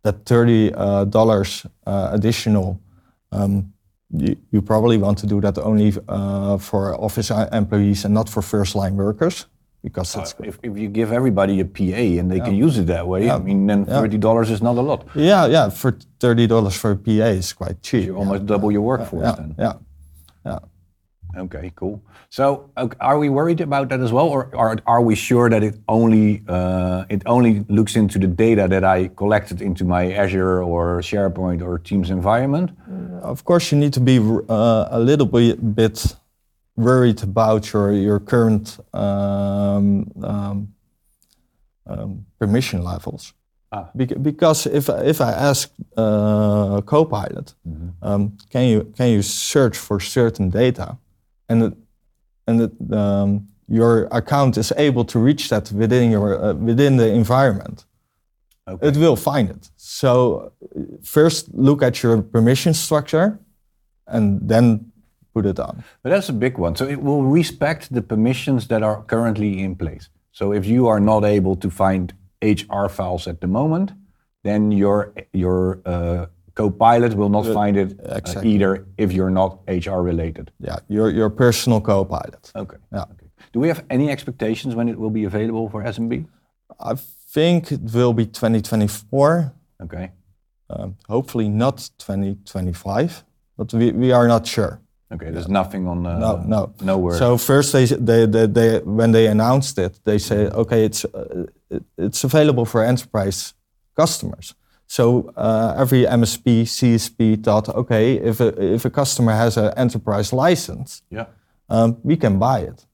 that 0.02 0.24
30 0.24 0.74
uh, 0.74 1.04
dollars 1.04 1.66
uh, 1.86 2.10
additional, 2.12 2.80
um, 3.32 3.72
you, 4.10 4.36
you 4.50 4.62
probably 4.62 4.98
want 4.98 5.18
to 5.18 5.26
do 5.26 5.40
that 5.40 5.58
only 5.58 5.92
uh, 6.08 6.58
for 6.58 6.94
office 7.00 7.30
uh, 7.30 7.48
employees 7.52 8.04
and 8.04 8.14
not 8.14 8.28
for 8.28 8.42
first 8.42 8.74
line 8.74 8.96
workers 8.96 9.46
because 9.82 10.14
it's 10.16 10.34
If, 10.40 10.58
if 10.62 10.76
you 10.76 10.88
give 10.88 11.12
everybody 11.12 11.60
a 11.60 11.64
PA 11.64 12.20
and 12.20 12.30
they 12.30 12.40
can 12.40 12.54
use 12.54 12.78
it 12.78 12.86
that 12.86 13.06
way, 13.06 13.30
I 13.30 13.38
mean, 13.38 13.66
then 13.66 13.86
$30 13.86 14.50
is 14.50 14.62
not 14.62 14.76
a 14.76 14.80
lot. 14.80 15.06
yeah 15.14 15.46
yeah 15.46 15.68
for 15.70 15.98
30 16.20 16.46
dollars 16.46 16.76
for 16.76 16.90
a 16.92 16.96
PA 16.96 17.30
is 17.40 17.52
quite 17.52 17.82
cheap. 17.82 18.04
You 18.06 18.16
almost 18.16 18.46
double 18.46 18.70
your 18.70 18.82
workforce 18.82 19.24
yeah, 19.24 19.34
then. 19.36 19.54
yeah. 19.58 19.72
yeah. 20.44 20.58
Okay, 21.36 21.72
cool. 21.76 22.02
So, 22.30 22.70
are 23.00 23.18
we 23.18 23.28
worried 23.28 23.60
about 23.60 23.88
that 23.90 24.00
as 24.00 24.12
well, 24.12 24.28
or 24.28 24.54
are, 24.56 24.76
are 24.86 25.00
we 25.00 25.14
sure 25.14 25.48
that 25.48 25.62
it 25.62 25.76
only 25.88 26.42
uh, 26.48 27.04
it 27.08 27.22
only 27.26 27.64
looks 27.68 27.94
into 27.96 28.18
the 28.18 28.26
data 28.26 28.66
that 28.68 28.84
I 28.84 29.08
collected 29.08 29.62
into 29.62 29.84
my 29.84 30.12
Azure 30.12 30.62
or 30.62 31.00
SharePoint 31.00 31.62
or 31.62 31.78
Teams 31.78 32.10
environment? 32.10 32.70
Of 33.22 33.44
course, 33.44 33.70
you 33.70 33.78
need 33.78 33.92
to 33.92 34.00
be 34.00 34.18
uh, 34.18 34.88
a 34.90 34.98
little 34.98 35.26
bit, 35.26 35.74
bit 35.74 36.16
worried 36.80 37.22
about 37.22 37.72
your 37.72 37.92
your 37.92 38.20
current 38.20 38.78
um, 38.92 40.10
um, 40.22 40.68
um, 41.86 42.26
permission 42.38 42.82
levels. 42.84 43.34
Ah. 43.72 43.88
Bec- 43.94 44.22
because 44.22 44.66
if 44.66 44.88
if 44.88 45.20
I 45.20 45.32
ask 45.32 45.70
uh, 45.96 46.80
Copilot, 46.84 47.54
um, 48.02 48.36
can 48.50 48.64
you 48.68 48.84
can 48.96 49.08
you 49.10 49.22
search 49.22 49.78
for 49.78 50.00
certain 50.00 50.50
data, 50.50 50.96
and 51.48 51.62
it, 51.62 51.72
and 52.46 52.60
it, 52.62 52.72
um, 52.92 53.46
your 53.68 54.08
account 54.10 54.56
is 54.56 54.72
able 54.76 55.04
to 55.04 55.18
reach 55.18 55.48
that 55.48 55.70
within 55.72 56.10
your 56.10 56.34
uh, 56.44 56.54
within 56.54 56.96
the 56.96 57.06
environment, 57.12 57.86
Okay. 58.68 58.88
it 58.88 58.96
will 58.96 59.16
find 59.16 59.50
it. 59.50 59.70
So 59.76 60.52
uh, 60.76 60.80
first 61.02 61.48
look 61.54 61.82
at 61.82 62.02
your 62.02 62.22
permission 62.22 62.74
structure, 62.74 63.38
and 64.06 64.40
then 64.48 64.89
put 65.34 65.46
it 65.46 65.58
on. 65.58 65.84
But 66.02 66.10
that's 66.10 66.28
a 66.28 66.32
big 66.32 66.58
one. 66.58 66.76
So 66.76 66.86
it 66.86 67.02
will 67.02 67.22
respect 67.22 67.92
the 67.92 68.02
permissions 68.02 68.66
that 68.68 68.82
are 68.82 69.02
currently 69.02 69.62
in 69.62 69.76
place. 69.76 70.08
So 70.32 70.52
if 70.52 70.66
you 70.66 70.86
are 70.86 71.00
not 71.00 71.24
able 71.24 71.56
to 71.56 71.70
find 71.70 72.12
HR 72.42 72.88
files 72.88 73.26
at 73.26 73.40
the 73.40 73.46
moment, 73.46 73.92
then 74.42 74.72
your 74.72 75.12
your 75.32 75.80
uh, 75.84 76.26
Copilot 76.54 77.14
will 77.14 77.28
not 77.28 77.46
find 77.46 77.76
it 77.76 77.98
uh, 78.04 78.20
either 78.42 78.86
if 78.98 79.12
you're 79.12 79.30
not 79.30 79.60
HR 79.68 80.00
related. 80.00 80.50
Yeah, 80.58 80.78
your 80.88 81.10
your 81.10 81.30
personal 81.30 81.80
Copilot. 81.80 82.52
Okay. 82.54 82.76
Yeah. 82.92 83.02
okay. 83.02 83.26
Do 83.52 83.60
we 83.60 83.68
have 83.68 83.84
any 83.90 84.10
expectations 84.10 84.74
when 84.74 84.88
it 84.88 84.98
will 84.98 85.10
be 85.10 85.24
available 85.24 85.68
for 85.68 85.82
SMB? 85.82 86.26
I 86.78 86.94
think 87.34 87.72
it 87.72 87.80
will 87.94 88.12
be 88.12 88.26
2024. 88.26 89.52
Okay. 89.82 90.10
Um, 90.68 90.96
hopefully 91.08 91.48
not 91.48 91.90
2025, 91.98 93.24
but 93.56 93.72
we, 93.72 93.90
we 93.92 94.12
are 94.12 94.28
not 94.28 94.46
sure. 94.46 94.80
Okay. 95.12 95.30
There's 95.30 95.48
nothing 95.48 95.88
on. 95.88 96.06
Uh, 96.06 96.18
No, 96.18 96.42
no. 96.46 96.72
No 96.80 96.98
word. 96.98 97.18
So 97.18 97.36
first, 97.36 97.72
they, 97.72 97.84
they, 97.86 98.26
they, 98.26 98.46
they 98.46 98.78
when 98.78 99.12
they 99.12 99.26
announced 99.26 99.78
it, 99.78 99.98
they 100.04 100.18
say, 100.18 100.48
okay, 100.48 100.84
it's 100.84 101.04
uh, 101.04 101.46
it, 101.68 101.82
it's 101.98 102.24
available 102.24 102.64
for 102.64 102.84
enterprise 102.84 103.54
customers. 103.96 104.54
So 104.86 105.32
uh, 105.36 105.74
every 105.78 106.04
MSP, 106.04 106.62
CSP 106.62 107.44
thought, 107.44 107.68
okay, 107.68 108.14
if 108.14 108.40
a, 108.40 108.74
if 108.74 108.84
a 108.84 108.90
customer 108.90 109.32
has 109.32 109.56
an 109.56 109.72
enterprise 109.76 110.32
license, 110.32 111.02
yeah. 111.10 111.26
um, 111.68 111.96
we 112.02 112.16
can 112.16 112.38
buy 112.38 112.60
it. 112.60 112.86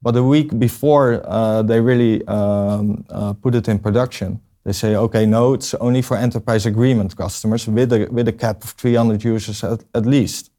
But 0.00 0.16
a 0.16 0.22
week 0.22 0.56
before 0.58 1.20
uh, 1.24 1.62
they 1.62 1.80
really 1.80 2.24
um, 2.28 3.04
uh, 3.10 3.32
put 3.32 3.54
it 3.54 3.68
in 3.68 3.80
production, 3.80 4.40
they 4.64 4.72
say, 4.72 4.94
okay, 4.94 5.26
no, 5.26 5.54
it's 5.54 5.74
only 5.74 6.02
for 6.02 6.16
enterprise 6.16 6.64
agreement 6.64 7.16
customers 7.16 7.66
with 7.66 7.92
a, 7.92 8.06
with 8.10 8.28
a 8.28 8.32
cap 8.32 8.62
of 8.62 8.70
300 8.70 9.24
users 9.24 9.64
at, 9.64 9.84
at 9.94 10.06
least. 10.06 10.50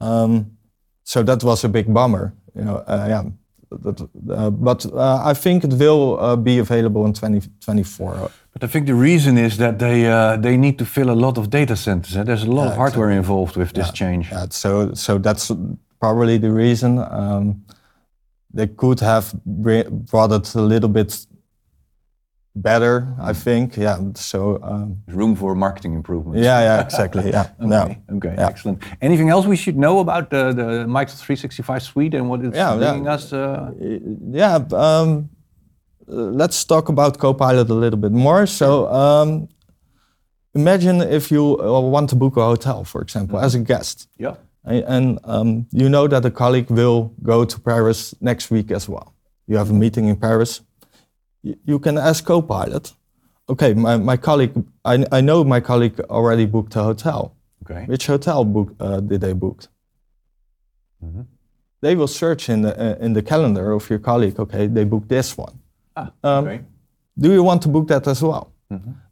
Um, 0.00 0.58
so 1.04 1.22
that 1.22 1.42
was 1.42 1.64
a 1.64 1.68
big 1.68 1.92
bummer, 1.92 2.32
you 2.54 2.64
know. 2.64 2.76
Uh, 2.86 3.06
yeah, 3.08 3.22
that, 3.70 4.00
uh, 4.30 4.50
but 4.50 4.86
uh, 4.86 5.22
I 5.24 5.34
think 5.34 5.64
it 5.64 5.72
will 5.72 6.18
uh, 6.20 6.36
be 6.36 6.58
available 6.58 7.04
in 7.06 7.12
2024. 7.12 8.30
But 8.52 8.64
I 8.64 8.66
think 8.66 8.86
the 8.86 8.94
reason 8.94 9.38
is 9.38 9.56
that 9.56 9.78
they 9.78 10.06
uh, 10.06 10.36
they 10.36 10.56
need 10.56 10.78
to 10.78 10.84
fill 10.84 11.10
a 11.10 11.14
lot 11.14 11.38
of 11.38 11.48
data 11.50 11.76
centers. 11.76 12.16
eh? 12.16 12.24
There's 12.24 12.44
a 12.44 12.50
lot 12.50 12.66
of 12.68 12.76
hardware 12.76 13.10
involved 13.10 13.56
with 13.56 13.72
this 13.72 13.90
change. 13.92 14.30
Yeah, 14.32 14.46
so 14.50 14.94
so 14.94 15.18
that's 15.18 15.50
probably 16.00 16.38
the 16.38 16.50
reason. 16.52 16.98
Um, 16.98 17.64
they 18.54 18.66
could 18.68 19.00
have 19.00 19.32
brought 19.44 20.32
it 20.32 20.54
a 20.54 20.60
little 20.60 20.88
bit 20.88 21.26
better, 22.62 23.06
I 23.20 23.32
think. 23.32 23.76
Yeah. 23.76 23.98
So 24.14 24.58
um, 24.62 25.02
room 25.08 25.34
for 25.36 25.54
marketing 25.54 25.94
improvement. 25.94 26.38
yeah, 26.42 26.60
yeah, 26.60 26.80
exactly. 26.86 27.30
Yeah. 27.30 27.46
No. 27.58 27.82
Okay, 28.16 28.28
okay, 28.30 28.34
excellent. 28.42 28.82
Anything 29.00 29.28
else 29.30 29.46
we 29.46 29.56
should 29.56 29.76
know 29.76 29.98
about 30.00 30.30
the, 30.30 30.52
the 30.52 30.68
Microsoft 30.86 31.20
365 31.26 31.82
suite 31.82 32.14
and 32.14 32.28
what 32.28 32.40
it's 32.44 32.56
Yeah, 32.56 32.72
yeah. 32.74 32.78
bringing 32.90 33.08
us? 33.08 33.32
Uh, 33.32 33.70
Yeah. 34.40 34.58
Um, 34.72 35.30
let's 36.06 36.64
talk 36.64 36.88
about 36.88 37.18
Copilot 37.18 37.68
a 37.70 37.74
little 37.74 37.98
bit 38.00 38.12
more. 38.12 38.46
So. 38.46 38.86
Um, 38.92 39.48
Imagine 40.54 41.02
if 41.02 41.30
you 41.30 41.58
uh, 41.60 41.80
want 41.80 42.08
to 42.10 42.16
book 42.16 42.36
a 42.36 42.40
hotel, 42.42 42.82
for 42.82 43.00
example, 43.02 43.38
as 43.38 43.54
a 43.54 43.58
guest. 43.60 44.08
yeah. 44.18 44.34
And 44.64 45.18
um, 45.24 45.66
you 45.72 45.88
know 45.88 46.08
that 46.08 46.24
a 46.24 46.30
colleague 46.30 46.68
will 46.70 47.12
go 47.22 47.44
to 47.44 47.60
Paris 47.60 48.14
next 48.20 48.50
week 48.50 48.70
as 48.70 48.88
well. 48.88 49.14
You 49.46 49.56
have 49.56 49.70
a 49.70 49.74
meeting 49.74 50.08
in 50.08 50.16
Paris. 50.16 50.62
You 51.42 51.78
can 51.78 51.96
ask 51.98 52.24
Copilot, 52.24 52.92
okay, 53.48 53.74
my, 53.74 53.96
my 53.96 54.16
colleague, 54.16 54.52
I, 54.84 55.04
I 55.12 55.20
know 55.20 55.44
my 55.44 55.60
colleague 55.60 55.98
already 56.10 56.46
booked 56.46 56.76
a 56.76 56.82
hotel. 56.82 57.34
Okay. 57.64 57.84
Which 57.86 58.06
hotel 58.06 58.44
book, 58.44 58.74
uh, 58.80 59.00
did 59.00 59.20
they 59.20 59.32
book? 59.32 59.64
They 61.80 61.94
will 61.94 62.08
search 62.08 62.48
in 62.48 62.62
the, 62.62 62.72
uh, 62.76 63.04
in 63.04 63.12
the 63.12 63.22
calendar 63.22 63.72
of 63.72 63.88
your 63.88 64.00
colleague, 64.00 64.38
okay, 64.40 64.66
they 64.66 64.84
booked 64.84 65.08
this 65.08 65.36
one. 65.38 65.58
Ah, 65.96 66.10
Um, 66.24 66.44
okay. 66.46 66.60
Do 67.16 67.32
you 67.32 67.42
want 67.44 67.62
to 67.62 67.68
book 67.68 67.86
that 67.88 68.06
as 68.08 68.22
well? 68.22 68.52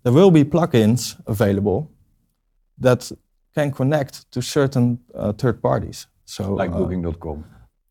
There 0.03 0.12
will 0.12 0.31
be 0.31 0.45
plugins 0.45 1.17
available 1.27 1.91
that 2.79 3.11
can 3.55 3.71
connect 3.73 4.31
to 4.33 4.43
certain 4.43 4.99
uh, 5.15 5.33
third 5.33 5.62
parties. 5.62 6.07
So 6.25 6.55
Like 6.55 6.71
uh, 6.73 6.79
Booking.com. 6.79 7.45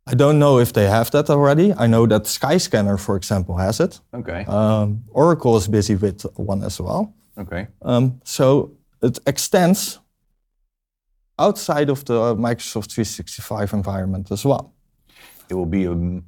I 0.08 0.14
don't 0.14 0.38
know 0.38 0.60
if 0.60 0.72
they 0.72 0.88
have 0.88 1.10
that 1.12 1.30
already. 1.30 1.74
I 1.74 1.88
know 1.88 2.06
that 2.08 2.24
Skyscanner, 2.26 3.00
for 3.00 3.16
example, 3.16 3.58
has 3.58 3.80
it. 3.80 4.00
Okay. 4.14 4.46
Um, 4.46 5.04
Oracle 5.10 5.58
is 5.58 5.68
busy 5.68 5.96
with 5.96 6.26
one 6.36 6.64
as 6.64 6.80
well. 6.80 7.14
okay. 7.38 7.68
Um, 7.82 8.22
so 8.24 8.72
it 9.02 9.20
extends 9.26 10.00
outside 11.40 11.90
of 11.90 12.06
the 12.06 12.36
Microsoft 12.36 12.92
365 12.92 13.74
environment 13.74 14.32
as 14.32 14.46
well. 14.46 14.74
It 15.50 15.56
will 15.56 15.66
be 15.66 15.86
a, 15.86 16.22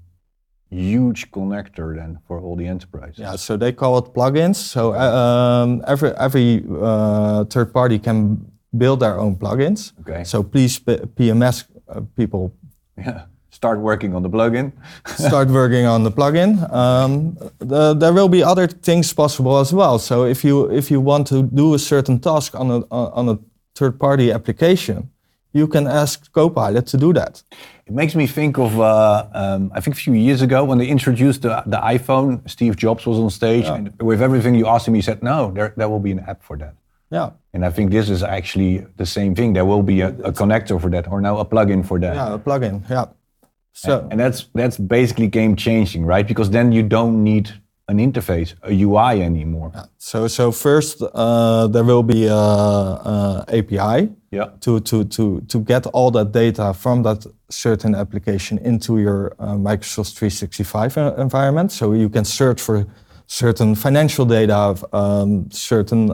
huge 0.69 1.31
connector 1.31 1.95
then 1.95 2.19
for 2.27 2.41
all 2.41 2.55
the 2.55 2.67
enterprises. 2.67 3.19
Yeah, 3.19 3.37
so 3.37 3.55
they 3.55 3.71
call 3.71 3.97
it 3.99 4.13
plugins. 4.13 4.55
So 4.55 4.93
uh, 4.93 5.63
um, 5.63 5.81
every 5.87 6.11
every 6.17 6.65
uh, 6.81 7.45
third 7.45 7.71
party 7.73 7.99
can 7.99 8.51
build 8.77 8.99
their 8.99 9.17
own 9.17 9.37
plugins. 9.37 9.93
Okay. 10.01 10.25
So 10.25 10.43
please, 10.43 10.77
P- 10.79 10.97
PMS 11.15 11.65
uh, 11.87 12.01
people, 12.17 12.53
Yeah. 12.97 13.25
Start 13.57 13.79
working 13.79 14.13
on 14.15 14.21
the 14.21 14.29
plugin. 14.29 14.71
start 15.29 15.49
working 15.49 15.85
on 15.93 16.03
the 16.03 16.11
plugin. 16.11 16.49
Um, 16.71 17.37
the, 17.57 17.95
there 17.95 18.13
will 18.13 18.29
be 18.29 18.43
other 18.43 18.67
things 18.67 19.11
possible 19.13 19.57
as 19.57 19.73
well. 19.73 19.97
So 19.97 20.25
if 20.25 20.43
you 20.43 20.55
if 20.79 20.91
you 20.91 20.99
want 21.01 21.25
to 21.33 21.37
do 21.41 21.73
a 21.73 21.79
certain 21.79 22.19
task 22.19 22.53
on 22.53 22.67
a 22.69 22.79
on 23.19 23.29
a 23.33 23.35
third 23.73 23.99
party 23.99 24.31
application, 24.31 25.09
you 25.53 25.67
can 25.67 25.87
ask 25.87 26.31
Copilot 26.31 26.85
to 26.87 26.97
do 26.97 27.13
that. 27.13 27.43
It 27.87 27.93
makes 27.93 28.13
me 28.15 28.27
think 28.27 28.57
of, 28.57 28.79
uh, 28.79 29.27
um, 29.33 29.71
I 29.73 29.79
think 29.81 29.95
a 29.95 29.99
few 29.99 30.13
years 30.13 30.41
ago 30.41 30.63
when 30.69 30.77
they 30.77 30.87
introduced 30.87 31.41
the, 31.41 31.63
the 31.65 31.77
iPhone, 31.77 32.47
Steve 32.49 32.75
Jobs 32.75 33.05
was 33.05 33.17
on 33.17 33.29
stage 33.29 33.65
and 33.65 33.83
with 34.01 34.21
everything 34.21 34.55
you 34.55 34.67
asked 34.67 34.87
him, 34.87 34.93
he 34.93 35.01
said, 35.01 35.23
no, 35.23 35.51
there, 35.51 35.73
there 35.77 35.89
will 35.89 36.03
be 36.09 36.11
an 36.11 36.19
app 36.31 36.43
for 36.43 36.57
that. 36.57 36.75
Yeah. 37.09 37.31
And 37.53 37.65
I 37.65 37.69
think 37.69 37.91
this 37.91 38.09
is 38.09 38.21
actually 38.21 38.85
the 38.97 39.05
same 39.05 39.33
thing. 39.33 39.53
There 39.53 39.65
will 39.65 39.83
be 39.83 40.01
a, 40.01 40.09
a 40.09 40.31
connector 40.31 40.79
for 40.79 40.89
that 40.89 41.07
or 41.07 41.21
now 41.21 41.37
a 41.37 41.45
plugin 41.45 41.85
for 41.85 41.97
that. 41.99 42.15
Yeah, 42.15 42.33
a 42.35 42.39
plugin. 42.39 42.87
Yeah. 42.89 43.05
So 43.77 44.07
And 44.09 44.19
that's 44.19 44.47
that's 44.53 44.77
basically 44.77 45.27
game 45.27 45.55
changing, 45.55 46.05
right? 46.05 46.27
Because 46.27 46.49
then 46.49 46.71
you 46.71 46.83
don't 46.83 47.23
need 47.23 47.51
an 47.89 47.99
interface, 47.99 48.53
a 48.63 48.73
UI 48.83 49.21
anymore. 49.21 49.71
So, 49.97 50.27
so 50.27 50.51
first 50.51 51.01
uh, 51.01 51.67
there 51.67 51.83
will 51.85 52.03
be 52.03 52.25
a, 52.25 52.33
a 52.33 53.45
API 53.47 54.09
Yeah. 54.31 54.49
to, 54.59 54.79
to, 54.81 55.05
to, 55.05 55.41
to 55.47 55.59
get 55.59 55.85
all 55.93 56.11
that 56.11 56.31
data 56.33 56.73
from 56.73 57.03
that 57.03 57.25
certain 57.49 57.95
application 57.95 58.57
into 58.57 58.97
your 58.99 59.33
uh, 59.39 59.55
Microsoft 59.55 60.17
365 60.17 60.97
environment. 61.17 61.71
So 61.71 61.93
you 61.93 62.09
can 62.09 62.25
search 62.25 62.59
for 62.61 62.85
certain 63.27 63.75
financial 63.75 64.25
data, 64.25 64.75
um, 64.93 65.51
certain 65.51 66.09
uh, 66.09 66.13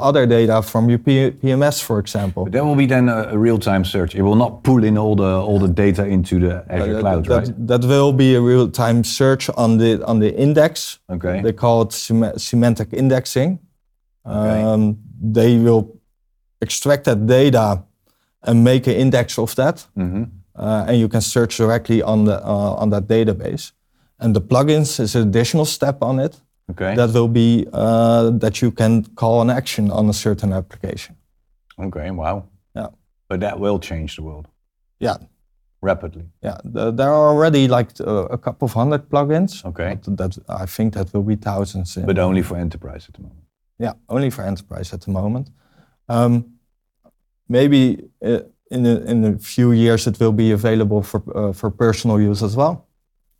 other 0.00 0.26
data 0.26 0.60
from 0.60 0.90
your 0.90 0.98
P- 0.98 1.30
PMS, 1.30 1.82
for 1.82 1.98
example. 1.98 2.44
But 2.44 2.52
that 2.52 2.64
will 2.64 2.74
be 2.74 2.86
then 2.86 3.08
a, 3.08 3.28
a 3.30 3.38
real-time 3.38 3.84
search. 3.84 4.14
It 4.14 4.22
will 4.22 4.34
not 4.34 4.64
pull 4.64 4.84
in 4.84 4.98
all 4.98 5.14
the 5.14 5.40
all 5.40 5.58
the 5.58 5.68
data 5.68 6.04
into 6.04 6.38
the 6.40 6.64
Azure 6.68 7.00
cloud, 7.00 7.24
that, 7.26 7.46
right? 7.46 7.66
that 7.68 7.84
will 7.84 8.12
be 8.12 8.34
a 8.34 8.40
real-time 8.40 9.04
search 9.04 9.48
on 9.50 9.78
the 9.78 10.04
on 10.04 10.18
the 10.18 10.34
index. 10.36 10.98
Okay. 11.08 11.40
They 11.42 11.52
call 11.52 11.82
it 11.82 11.92
sem- 11.92 12.38
semantic 12.38 12.92
indexing. 12.92 13.60
Okay. 14.26 14.62
Um, 14.62 14.98
they 15.20 15.56
will 15.56 15.96
extract 16.60 17.04
that 17.04 17.26
data 17.26 17.84
and 18.42 18.64
make 18.64 18.86
an 18.88 18.94
index 18.94 19.38
of 19.38 19.54
that, 19.54 19.86
hmm 19.94 20.24
uh, 20.58 20.86
and 20.88 20.98
you 20.98 21.08
can 21.08 21.20
search 21.20 21.58
directly 21.58 22.02
on 22.02 22.24
the 22.24 22.42
uh, 22.42 22.82
on 22.82 22.90
that 22.90 23.06
database. 23.06 23.72
And 24.18 24.34
the 24.34 24.40
plugins 24.40 24.98
is 25.00 25.14
an 25.14 25.22
additional 25.28 25.64
step 25.64 26.02
on 26.02 26.18
it. 26.18 26.40
Okay. 26.70 26.94
That 26.96 27.12
will 27.12 27.28
be 27.28 27.66
uh, 27.72 28.30
that 28.38 28.60
you 28.62 28.70
can 28.72 29.04
call 29.14 29.40
an 29.40 29.50
action 29.50 29.90
on 29.90 30.08
a 30.08 30.12
certain 30.12 30.52
application. 30.52 31.16
okay. 31.78 32.10
Wow. 32.10 32.44
Yeah, 32.74 32.88
But 33.28 33.40
that 33.40 33.58
will 33.60 33.78
change 33.78 34.16
the 34.16 34.22
world 34.22 34.46
yeah, 35.00 35.16
rapidly. 35.82 36.24
yeah. 36.42 36.56
The- 36.64 36.90
there 36.92 37.08
are 37.10 37.28
already 37.28 37.68
like 37.68 37.90
uh, 38.00 38.26
a 38.30 38.38
couple 38.38 38.66
of 38.66 38.72
hundred 38.74 39.08
plugins. 39.08 39.64
Okay. 39.64 39.98
That 40.16 40.38
I 40.48 40.66
think 40.66 40.92
that 40.94 41.12
will 41.12 41.22
be 41.22 41.36
thousands. 41.36 41.96
In, 41.96 42.06
But 42.06 42.18
only 42.18 42.42
for 42.42 42.56
enterprise 42.56 43.06
at 43.08 43.14
the 43.14 43.20
moment. 43.22 43.44
Yeah, 43.78 43.92
only 44.08 44.30
for 44.30 44.42
enterprise 44.44 44.92
at 44.94 45.00
the 45.02 45.10
moment. 45.10 45.50
Um, 46.08 46.44
maybe 47.48 48.08
uh, 48.24 48.40
in 48.70 48.86
a, 48.86 48.94
in 49.10 49.24
a 49.24 49.38
few 49.38 49.72
years 49.72 50.06
it 50.06 50.18
will 50.18 50.32
be 50.32 50.52
available 50.52 51.02
for 51.02 51.22
uh, 51.34 51.52
for 51.52 51.70
personal 51.70 52.20
use 52.20 52.42
as 52.44 52.56
well. 52.56 52.86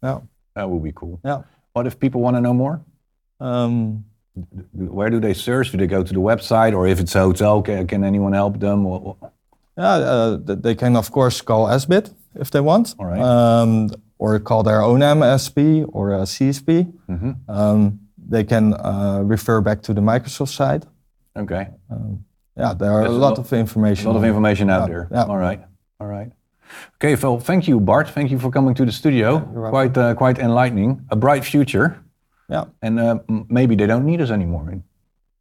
Yeah, 0.02 0.20
That 0.56 0.68
would 0.70 0.82
be 0.82 0.92
cool. 0.92 1.20
yeah. 1.24 1.42
What 1.74 1.86
if 1.86 2.00
people 2.00 2.20
want 2.22 2.36
to 2.36 2.40
know 2.40 2.54
more? 2.54 2.80
Um, 3.40 4.04
Where 4.72 5.10
do 5.10 5.20
they 5.20 5.34
search? 5.34 5.70
Do 5.72 5.76
they 5.78 5.86
go 5.86 6.02
to 6.02 6.12
the 6.12 6.20
website, 6.20 6.72
or 6.74 6.86
if 6.88 6.98
it's 7.00 7.14
a 7.14 7.20
hotel, 7.20 7.62
can, 7.62 7.86
can 7.86 8.02
anyone 8.04 8.32
help 8.32 8.58
them? 8.58 8.84
Yeah, 9.78 9.94
uh, 10.14 10.38
they 10.42 10.74
can 10.74 10.96
of 10.96 11.10
course 11.10 11.42
call 11.42 11.66
SBIT 11.68 12.14
if 12.34 12.50
they 12.50 12.60
want, 12.60 12.94
All 12.98 13.06
right. 13.06 13.20
um, 13.20 13.90
or 14.18 14.38
call 14.40 14.62
their 14.62 14.80
own 14.82 15.00
MSP 15.00 15.84
or 15.92 16.12
a 16.14 16.22
CSP. 16.26 16.90
Mhm. 17.08 17.36
Um, 17.48 18.00
they 18.28 18.44
can 18.44 18.72
uh, 18.74 19.20
refer 19.24 19.60
back 19.60 19.82
to 19.82 19.92
the 19.94 20.00
Microsoft 20.00 20.54
site. 20.56 20.84
Okay. 21.36 21.68
Yeah, 22.56 22.72
there 22.74 22.90
are 22.92 23.02
a 23.04 23.08
a 23.08 23.10
lot 23.10 23.36
lot- 23.36 23.38
of 23.38 23.52
information. 23.52 24.06
A 24.08 24.12
lot 24.12 24.18
of 24.18 24.24
information 24.24 24.70
out 24.70 24.80
Yeah, 24.88 24.94
there. 24.94 25.08
yeah. 25.12 25.24
All 25.24 25.36
right. 25.38 25.60
All 26.00 26.06
right. 26.06 26.30
Okay, 26.96 27.16
Phil. 27.16 27.38
Thank 27.40 27.66
you, 27.68 27.81
Bart. 27.81 28.09
Thank 28.11 28.31
you 28.31 28.38
for 28.38 28.50
coming 28.50 28.74
to 28.74 28.85
the 28.85 28.92
studio. 28.92 29.40
quite 29.70 29.96
uh, 29.96 30.14
quite 30.14 30.38
enlightening. 30.38 31.05
A 31.11 31.16
bright 31.16 31.44
future, 31.44 31.96
Yeah, 32.50 32.64
and 32.83 32.98
uh, 33.00 33.18
maybe 33.48 33.76
they 33.76 33.87
don't 33.87 34.05
need 34.07 34.20
us 34.20 34.31
anymore. 34.31 34.81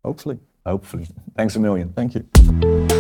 hopefully. 0.04 0.38
Hopefully. 0.66 1.08
Thanks 1.38 1.56
a 1.56 1.60
million. 1.60 1.94
Thank 1.94 2.16
you. 2.16 2.95